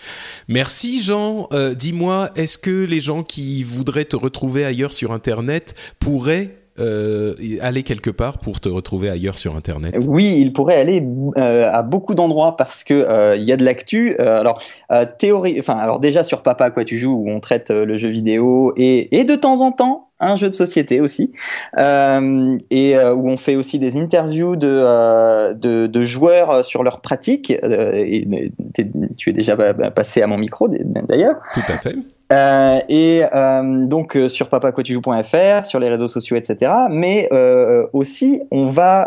Merci 0.49 1.03
Jean. 1.03 1.47
Euh, 1.53 1.75
Dis-moi, 1.75 2.31
est-ce 2.37 2.57
que 2.57 2.87
les 2.87 3.01
gens 3.01 3.23
qui 3.23 3.63
voudraient 3.65 4.07
te 4.07 4.17
retrouver 4.17 4.65
ailleurs 4.65 4.93
sur 4.93 5.13
Internet 5.13 5.75
pourraient 5.99 6.57
euh, 6.81 7.35
aller 7.61 7.85
quelque 7.85 8.11
part 8.11 8.39
pour 8.39 8.61
te 8.61 8.69
retrouver 8.69 9.09
ailleurs 9.09 9.39
sur 9.39 9.55
Internet? 9.55 9.95
Oui, 10.07 10.39
il 10.41 10.53
pourrait 10.53 10.77
aller 10.77 11.07
euh, 11.37 11.71
à 11.71 11.83
beaucoup 11.83 12.15
d'endroits 12.15 12.57
parce 12.57 12.83
que 12.83 12.95
euh, 12.95 13.37
il 13.37 13.45
y 13.45 13.53
a 13.53 13.57
de 13.57 13.65
l'actu. 13.65 14.17
Alors 14.17 14.61
théorie, 15.19 15.57
enfin 15.61 15.77
alors 15.77 16.01
déjà 16.01 16.25
sur 16.25 16.43
Papa 16.43 16.65
à 16.65 16.71
quoi 16.71 16.85
tu 16.85 16.99
joues 16.99 17.13
où 17.13 17.31
on 17.31 17.41
traite 17.41 17.71
le 17.71 17.99
jeu 17.99 18.09
vidéo 18.09 18.73
et, 18.77 19.19
et 19.19 19.25
de 19.25 19.35
temps 19.37 19.61
en 19.61 19.71
temps 19.71 20.04
un 20.21 20.37
jeu 20.37 20.49
de 20.49 20.55
société 20.55 21.01
aussi 21.01 21.33
euh, 21.79 22.57
et 22.71 22.97
euh, 22.97 23.15
où 23.15 23.29
on 23.29 23.37
fait 23.37 23.57
aussi 23.57 23.79
des 23.79 23.97
interviews 23.97 24.57
de, 24.57 24.69
euh, 24.69 25.55
de, 25.55 25.87
de 25.87 26.05
joueurs 26.05 26.65
sur 26.65 26.83
leurs 26.83 27.01
pratiques. 27.01 27.51
Et, 27.51 28.51
tu 29.17 29.31
es 29.31 29.33
déjà 29.33 29.57
bah, 29.57 29.91
passé 29.91 30.23
à 30.23 30.27
mon 30.27 30.39
micro 30.39 30.69
d'ailleurs. 30.69 31.37
Tout 31.55 31.61
à 31.69 31.79
fait. 31.79 31.97
Euh, 32.33 32.81
et 32.89 33.23
euh, 33.33 33.87
donc 33.87 34.17
euh, 34.17 34.29
sur 34.29 34.49
papaquatujou.fr, 34.49 35.67
sur 35.67 35.79
les 35.79 35.89
réseaux 35.89 36.09
sociaux, 36.09 36.37
etc. 36.37 36.73
Mais 36.91 37.29
aussi, 37.93 38.41
on 38.51 38.69
va. 38.69 39.03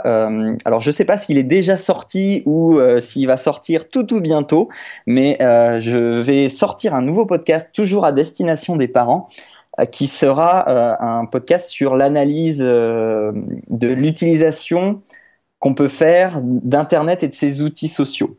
alors, 0.66 0.80
je 0.80 0.92
sais 0.92 1.06
pas 1.06 1.18
s'il 1.18 1.38
est 1.38 1.44
déjà 1.44 1.78
sorti 1.78 2.44
ou 2.46 2.80
s'il 3.00 3.28
va 3.28 3.38
sortir 3.38 3.90
tout 3.90 4.04
tout 4.04 4.22
bientôt, 4.22 4.70
mais 5.06 5.38
je 5.40 6.22
vais 6.22 6.50
sortir 6.50 6.94
un 6.94 7.02
nouveau 7.02 7.26
podcast 7.26 7.70
toujours 7.74 8.06
à 8.06 8.12
destination 8.12 8.76
des 8.76 8.88
parents, 8.88 9.30
qui 9.86 10.08
sera 10.08 10.68
euh, 10.70 10.96
un 11.00 11.26
podcast 11.26 11.70
sur 11.70 11.96
l'analyse 11.96 12.62
euh, 12.64 13.32
de 13.70 13.88
l'utilisation 13.90 15.02
qu'on 15.60 15.74
peut 15.76 15.88
faire 15.90 16.42
d'Internet 16.44 17.24
et 17.24 17.28
de 17.30 17.34
ses 17.34 17.62
outils 17.64 17.88
sociaux. 17.90 18.38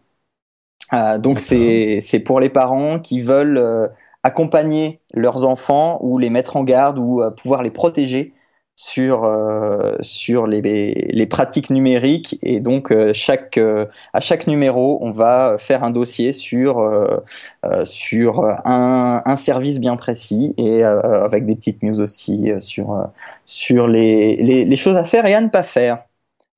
Euh, 0.95 1.19
donc 1.19 1.41
c'est 1.41 2.21
pour 2.25 2.41
les 2.41 2.49
parents 2.49 2.99
qui 2.99 3.21
veulent 3.21 3.59
euh, 3.59 3.89
accompagner 4.23 5.01
leurs 5.13 5.45
enfants 5.45 5.99
ou 6.03 6.19
les 6.19 6.31
mettre 6.31 6.57
en 6.57 6.65
garde 6.65 6.99
ou 6.99 7.23
euh, 7.23 7.31
pouvoir 7.31 7.63
les 7.63 7.71
protéger 7.71 8.33
sur 8.81 9.25
euh, 9.25 9.97
sur 10.03 10.47
les, 10.47 10.63
les 11.11 11.27
pratiques 11.27 11.69
numériques 11.71 12.39
et 12.43 12.61
donc 12.61 12.93
euh, 12.93 13.13
chaque 13.13 13.59
euh, 13.59 13.87
à 14.13 14.21
chaque 14.21 14.47
numéro 14.47 14.99
on 15.03 15.11
va 15.11 15.57
faire 15.59 15.83
un 15.83 15.91
dossier 15.91 16.33
sur 16.33 16.79
euh, 16.79 17.17
euh, 17.65 17.85
sur 17.85 18.45
un, 18.65 19.21
un 19.25 19.37
service 19.37 19.81
bien 19.81 19.97
précis 19.97 20.55
et 20.59 20.85
euh, 20.85 21.25
avec 21.25 21.45
des 21.45 21.57
petites 21.57 21.83
news 21.83 22.01
aussi 22.01 22.53
sur 22.61 23.05
sur 23.45 23.89
les, 23.89 24.37
les 24.37 24.65
les 24.65 24.77
choses 24.77 24.97
à 24.97 25.03
faire 25.05 25.27
et 25.27 25.35
à 25.35 25.41
ne 25.41 25.49
pas 25.49 25.65
faire. 25.65 26.08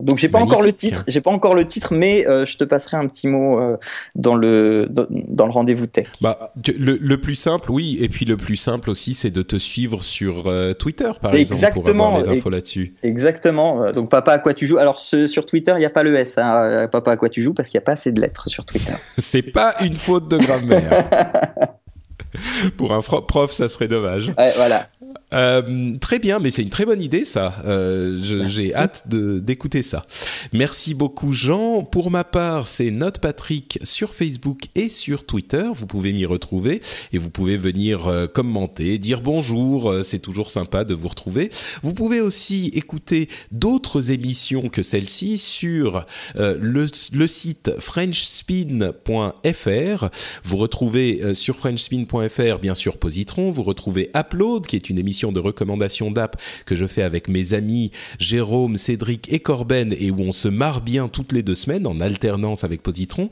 Donc 0.03 0.19
j'ai 0.19 0.29
pas 0.29 0.39
encore 0.41 0.63
le 0.63 0.73
titre, 0.73 1.05
j'ai 1.09 1.21
pas 1.21 1.31
encore 1.31 1.55
le 1.55 1.67
titre, 1.67 1.95
mais 1.95 2.27
euh, 2.27 2.47
je 2.47 2.57
te 2.57 2.65
passerai 2.65 2.97
un 2.97 3.07
petit 3.07 3.27
mot 3.29 3.59
euh, 3.61 3.77
dans 4.15 4.35
le 4.35 4.87
dans, 4.91 5.07
dans 5.11 5.47
le 5.47 5.53
rendez-vous 5.53 5.87
tech. 5.87 6.09
Bah, 6.21 6.53
le, 6.79 6.97
le 7.01 7.21
plus 7.21 7.35
simple, 7.35 7.71
oui, 7.71 7.99
et 8.01 8.09
puis 8.09 8.25
le 8.25 8.37
plus 8.37 8.57
simple 8.57 8.91
aussi, 8.91 9.15
c'est 9.15 9.31
de 9.31 9.43
te 9.43 9.57
suivre 9.57 10.03
sur 10.03 10.45
euh, 10.47 10.73
Twitter, 10.73 11.11
par 11.21 11.35
exemple, 11.35 11.61
pour 11.61 11.69
Exactement. 11.71 12.07
avoir 12.17 12.31
les 12.33 12.39
infos 12.39 12.51
là-dessus. 12.51 12.95
Exactement. 13.03 13.85
Euh, 13.85 13.93
Donc 13.93 14.11
papa 14.11 14.33
à 14.33 14.39
quoi 14.39 14.55
tu 14.55 14.67
joues? 14.67 14.79
Alors 14.79 14.99
ce, 15.01 15.27
sur 15.27 15.47
Twitter, 15.47 15.73
il 15.77 15.81
n'y 15.81 15.85
a 15.87 15.91
pas 15.91 16.03
le 16.03 16.15
S. 16.17 16.39
Hein, 16.39 16.63
euh, 16.65 16.89
papa 16.89 17.13
à 17.13 17.17
quoi 17.17 17.29
tu 17.29 17.43
joues 17.43 17.55
parce 17.55 17.69
qu'il 17.69 17.79
n'y 17.79 17.83
a 17.83 17.87
pas 17.87 17.93
assez 17.93 18.13
de 18.13 18.21
lettres 18.21 18.49
sur 18.49 18.65
Twitter. 18.65 18.93
C'est 19.19 19.53
pas 19.53 19.75
une 19.83 19.97
faute 19.97 20.29
de 20.29 20.39
grammaire. 20.39 21.05
Pour 22.77 22.93
un 22.93 23.01
prof, 23.01 23.51
ça 23.51 23.69
serait 23.69 23.89
dommage. 23.89 24.33
Ouais, 24.39 24.53
voilà. 24.57 24.89
Euh, 25.33 25.97
très 25.99 26.19
bien, 26.19 26.39
mais 26.41 26.51
c'est 26.51 26.63
une 26.63 26.71
très 26.71 26.85
bonne 26.85 27.01
idée, 27.03 27.25
ça. 27.25 27.55
Euh, 27.65 28.19
J'ai 28.49 28.75
hâte 28.75 29.05
de- 29.09 29.39
d'écouter 29.39 29.83
ça. 29.83 30.05
Merci 30.53 30.95
beaucoup, 30.95 31.33
Jean. 31.33 31.83
Pour 31.83 32.11
ma 32.11 32.25
part, 32.25 32.67
c'est 32.67 32.91
Note 32.91 33.19
Patrick 33.19 33.79
sur 33.85 34.15
Facebook 34.15 34.63
et 34.75 34.89
sur 34.89 35.25
Twitter. 35.25 35.69
Vous 35.73 35.87
pouvez 35.87 36.13
m'y 36.13 36.27
retrouver 36.27 36.81
et 37.13 37.19
vous 37.19 37.31
pouvez 37.31 37.57
venir 37.57 38.09
euh, 38.09 38.27
commenter, 38.27 38.99
dire 38.99 39.21
bonjour. 39.21 39.91
Euh, 39.91 40.03
C'est 40.03 40.19
toujours 40.19 40.51
sympa 40.51 40.85
de 40.85 40.95
vous 40.95 41.09
retrouver. 41.09 41.51
Vous 41.83 41.95
pouvez 41.95 42.21
aussi 42.21 42.71
écouter 42.75 43.29
d'autres 43.53 44.11
émissions 44.11 44.69
que 44.69 44.83
celle-ci 44.83 45.39
sur 45.39 46.05
le, 46.37 46.87
le 47.13 47.27
site 47.27 47.73
frenchspin.fr. 47.79 50.09
Vous 50.45 50.57
retrouvez 50.57 51.35
sur 51.35 51.57
frenchspin.fr 51.57 52.59
bien 52.61 52.75
sûr 52.75 52.97
Positron, 52.97 53.51
vous 53.51 53.63
retrouvez 53.63 54.11
Upload 54.17 54.67
qui 54.67 54.77
est 54.77 54.91
une 54.91 54.99
émission 54.99 55.20
de 55.29 55.41
recommandation 55.41 56.11
d'app 56.11 56.41
que 56.65 56.75
je 56.75 56.87
fais 56.87 57.03
avec 57.03 57.29
mes 57.29 57.55
amis 57.55 57.91
Jérôme, 58.19 58.77
Cédric 58.77 59.33
et 59.33 59.41
Corben 59.41 59.95
et 59.99 60.11
où 60.11 60.21
on 60.21 60.33
se 60.33 60.49
marre 60.49 60.81
bien 60.81 61.09
toutes 61.09 61.33
les 61.33 61.43
deux 61.43 61.55
semaines 61.55 61.87
en 61.87 62.01
alternance 62.01 62.65
avec 62.65 62.83
Positron. 62.83 63.29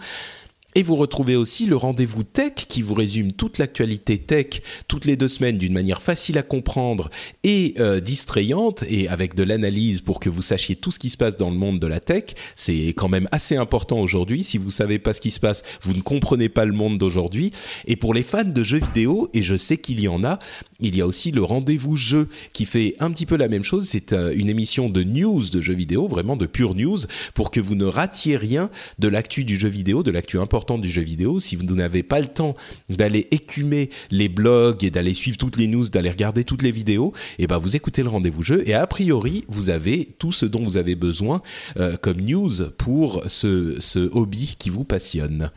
Et 0.74 0.82
vous 0.82 0.96
retrouvez 0.96 1.34
aussi 1.34 1.64
le 1.64 1.76
rendez-vous 1.76 2.24
tech 2.24 2.52
qui 2.68 2.82
vous 2.82 2.92
résume 2.92 3.32
toute 3.32 3.56
l'actualité 3.56 4.18
tech 4.18 4.60
toutes 4.86 5.06
les 5.06 5.16
deux 5.16 5.26
semaines 5.26 5.56
d'une 5.56 5.72
manière 5.72 6.02
facile 6.02 6.36
à 6.36 6.42
comprendre 6.42 7.08
et 7.42 7.74
euh, 7.78 8.00
distrayante 8.00 8.84
et 8.86 9.08
avec 9.08 9.34
de 9.34 9.44
l'analyse 9.44 10.02
pour 10.02 10.20
que 10.20 10.28
vous 10.28 10.42
sachiez 10.42 10.76
tout 10.76 10.90
ce 10.90 10.98
qui 10.98 11.08
se 11.08 11.16
passe 11.16 11.38
dans 11.38 11.50
le 11.50 11.56
monde 11.56 11.80
de 11.80 11.86
la 11.86 12.00
tech. 12.00 12.34
C'est 12.54 12.88
quand 12.88 13.08
même 13.08 13.28
assez 13.32 13.56
important 13.56 13.98
aujourd'hui. 13.98 14.44
Si 14.44 14.58
vous 14.58 14.68
savez 14.68 14.98
pas 14.98 15.14
ce 15.14 15.22
qui 15.22 15.30
se 15.30 15.40
passe, 15.40 15.62
vous 15.80 15.94
ne 15.94 16.02
comprenez 16.02 16.50
pas 16.50 16.66
le 16.66 16.74
monde 16.74 16.98
d'aujourd'hui. 16.98 17.50
Et 17.86 17.96
pour 17.96 18.12
les 18.12 18.22
fans 18.22 18.44
de 18.44 18.62
jeux 18.62 18.80
vidéo, 18.80 19.30
et 19.32 19.42
je 19.42 19.56
sais 19.56 19.78
qu'il 19.78 20.00
y 20.00 20.08
en 20.08 20.22
a, 20.22 20.38
il 20.80 20.94
y 20.94 21.00
a 21.00 21.06
aussi 21.06 21.30
le 21.30 21.42
rendez-vous 21.42 21.96
jeu 21.96 22.28
qui 22.52 22.66
fait 22.66 22.94
un 23.00 23.10
petit 23.10 23.26
peu 23.26 23.36
la 23.36 23.48
même 23.48 23.64
chose. 23.64 23.88
C'est 23.88 24.12
euh, 24.12 24.34
une 24.36 24.50
émission 24.50 24.90
de 24.90 25.02
news 25.02 25.48
de 25.48 25.62
jeux 25.62 25.74
vidéo, 25.74 26.08
vraiment 26.08 26.36
de 26.36 26.46
pure 26.46 26.74
news, 26.74 26.98
pour 27.32 27.50
que 27.50 27.58
vous 27.58 27.74
ne 27.74 27.86
ratiez 27.86 28.36
rien 28.36 28.70
de 28.98 29.08
l'actu 29.08 29.44
du 29.44 29.56
jeu 29.56 29.68
vidéo, 29.68 30.02
de 30.02 30.10
l'actu 30.10 30.38
importante 30.38 30.57
du 30.66 30.88
jeu 30.88 31.02
vidéo. 31.02 31.40
Si 31.40 31.56
vous 31.56 31.62
n'avez 31.64 32.02
pas 32.02 32.20
le 32.20 32.26
temps 32.26 32.54
d'aller 32.88 33.28
écumer 33.30 33.90
les 34.10 34.28
blogs 34.28 34.84
et 34.84 34.90
d'aller 34.90 35.14
suivre 35.14 35.38
toutes 35.38 35.56
les 35.56 35.68
news, 35.68 35.88
d'aller 35.88 36.10
regarder 36.10 36.44
toutes 36.44 36.62
les 36.62 36.72
vidéos, 36.72 37.12
et 37.38 37.46
ben 37.46 37.58
vous 37.58 37.76
écoutez 37.76 38.02
le 38.02 38.08
rendez-vous 38.08 38.42
jeu 38.42 38.62
et 38.68 38.74
a 38.74 38.86
priori 38.86 39.44
vous 39.48 39.70
avez 39.70 40.08
tout 40.18 40.32
ce 40.32 40.46
dont 40.46 40.62
vous 40.62 40.76
avez 40.76 40.94
besoin 40.94 41.42
euh, 41.78 41.96
comme 41.96 42.20
news 42.20 42.50
pour 42.76 43.22
ce, 43.26 43.76
ce 43.78 43.98
hobby 44.14 44.56
qui 44.58 44.70
vous 44.70 44.84
passionne. 44.84 45.50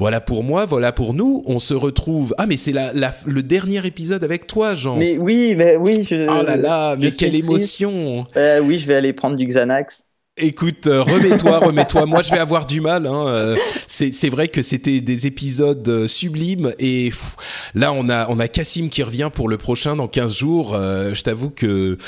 Voilà 0.00 0.20
pour 0.20 0.42
moi, 0.42 0.66
voilà 0.66 0.90
pour 0.90 1.14
nous. 1.14 1.42
On 1.46 1.60
se 1.60 1.72
retrouve. 1.72 2.34
Ah, 2.36 2.46
mais 2.46 2.56
c'est 2.56 2.72
la, 2.72 2.92
la- 2.92 3.14
le 3.26 3.44
dernier 3.44 3.86
épisode 3.86 4.24
avec 4.24 4.48
toi, 4.48 4.74
Jean. 4.74 4.96
Mais 4.96 5.16
oui, 5.18 5.54
mais 5.56 5.76
oui. 5.76 6.04
Je, 6.08 6.26
oh 6.28 6.42
là 6.42 6.56
là, 6.56 6.96
mais 6.96 7.12
quelle 7.12 7.30
triste. 7.30 7.44
émotion 7.44 8.26
Euh, 8.36 8.58
oui, 8.60 8.80
je 8.80 8.86
vais 8.88 8.96
aller 8.96 9.12
prendre 9.12 9.36
du 9.36 9.46
Xanax. 9.46 10.04
Écoute, 10.36 10.88
euh, 10.88 11.02
remets-toi, 11.02 11.58
remets-toi. 11.64 12.06
Moi, 12.06 12.22
je 12.22 12.32
vais 12.32 12.40
avoir 12.40 12.66
du 12.66 12.80
mal. 12.80 13.06
Hein. 13.06 13.26
Euh, 13.28 13.56
c'est, 13.86 14.28
vrai 14.28 14.48
que 14.48 14.62
c'était 14.62 15.00
des 15.00 15.26
épisodes 15.28 15.88
euh, 15.88 16.08
sublimes 16.08 16.72
et 16.80 17.10
pff, 17.10 17.36
là, 17.74 17.92
on 17.92 18.08
a, 18.08 18.28
on 18.28 18.40
a 18.40 18.48
Cassim 18.48 18.88
qui 18.88 19.04
revient 19.04 19.30
pour 19.32 19.48
le 19.48 19.58
prochain 19.58 19.94
dans 19.94 20.08
15 20.08 20.34
jours. 20.34 20.74
Euh, 20.74 21.14
je 21.14 21.22
t'avoue 21.22 21.50
que 21.50 21.98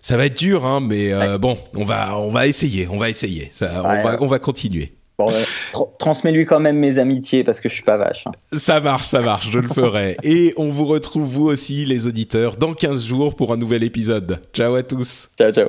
ça 0.00 0.16
va 0.16 0.26
être 0.26 0.38
dur, 0.38 0.64
hein, 0.64 0.80
mais 0.80 1.12
euh, 1.12 1.36
bon, 1.38 1.58
on 1.74 1.84
va, 1.84 2.16
on 2.16 2.30
va 2.30 2.46
essayer, 2.46 2.86
on 2.88 2.96
va 2.96 3.10
essayer. 3.10 3.50
Ça, 3.52 3.82
on 3.84 4.02
va, 4.02 4.22
on 4.22 4.26
va 4.26 4.38
continuer. 4.38 4.93
Bon, 5.16 5.30
euh, 5.30 5.80
transmets-lui 5.98 6.44
quand 6.44 6.58
même 6.58 6.76
mes 6.76 6.98
amitiés 6.98 7.44
parce 7.44 7.60
que 7.60 7.68
je 7.68 7.74
suis 7.74 7.84
pas 7.84 7.96
vache. 7.96 8.26
Hein. 8.26 8.32
Ça 8.52 8.80
marche, 8.80 9.06
ça 9.06 9.20
marche, 9.20 9.50
je 9.50 9.60
le 9.60 9.68
ferai. 9.68 10.16
Et 10.24 10.54
on 10.56 10.70
vous 10.70 10.84
retrouve, 10.84 11.28
vous 11.28 11.46
aussi, 11.46 11.84
les 11.84 12.08
auditeurs, 12.08 12.56
dans 12.56 12.74
15 12.74 13.06
jours 13.06 13.36
pour 13.36 13.52
un 13.52 13.56
nouvel 13.56 13.84
épisode. 13.84 14.40
Ciao 14.52 14.74
à 14.74 14.82
tous. 14.82 15.28
Ciao, 15.38 15.52
ciao. 15.52 15.68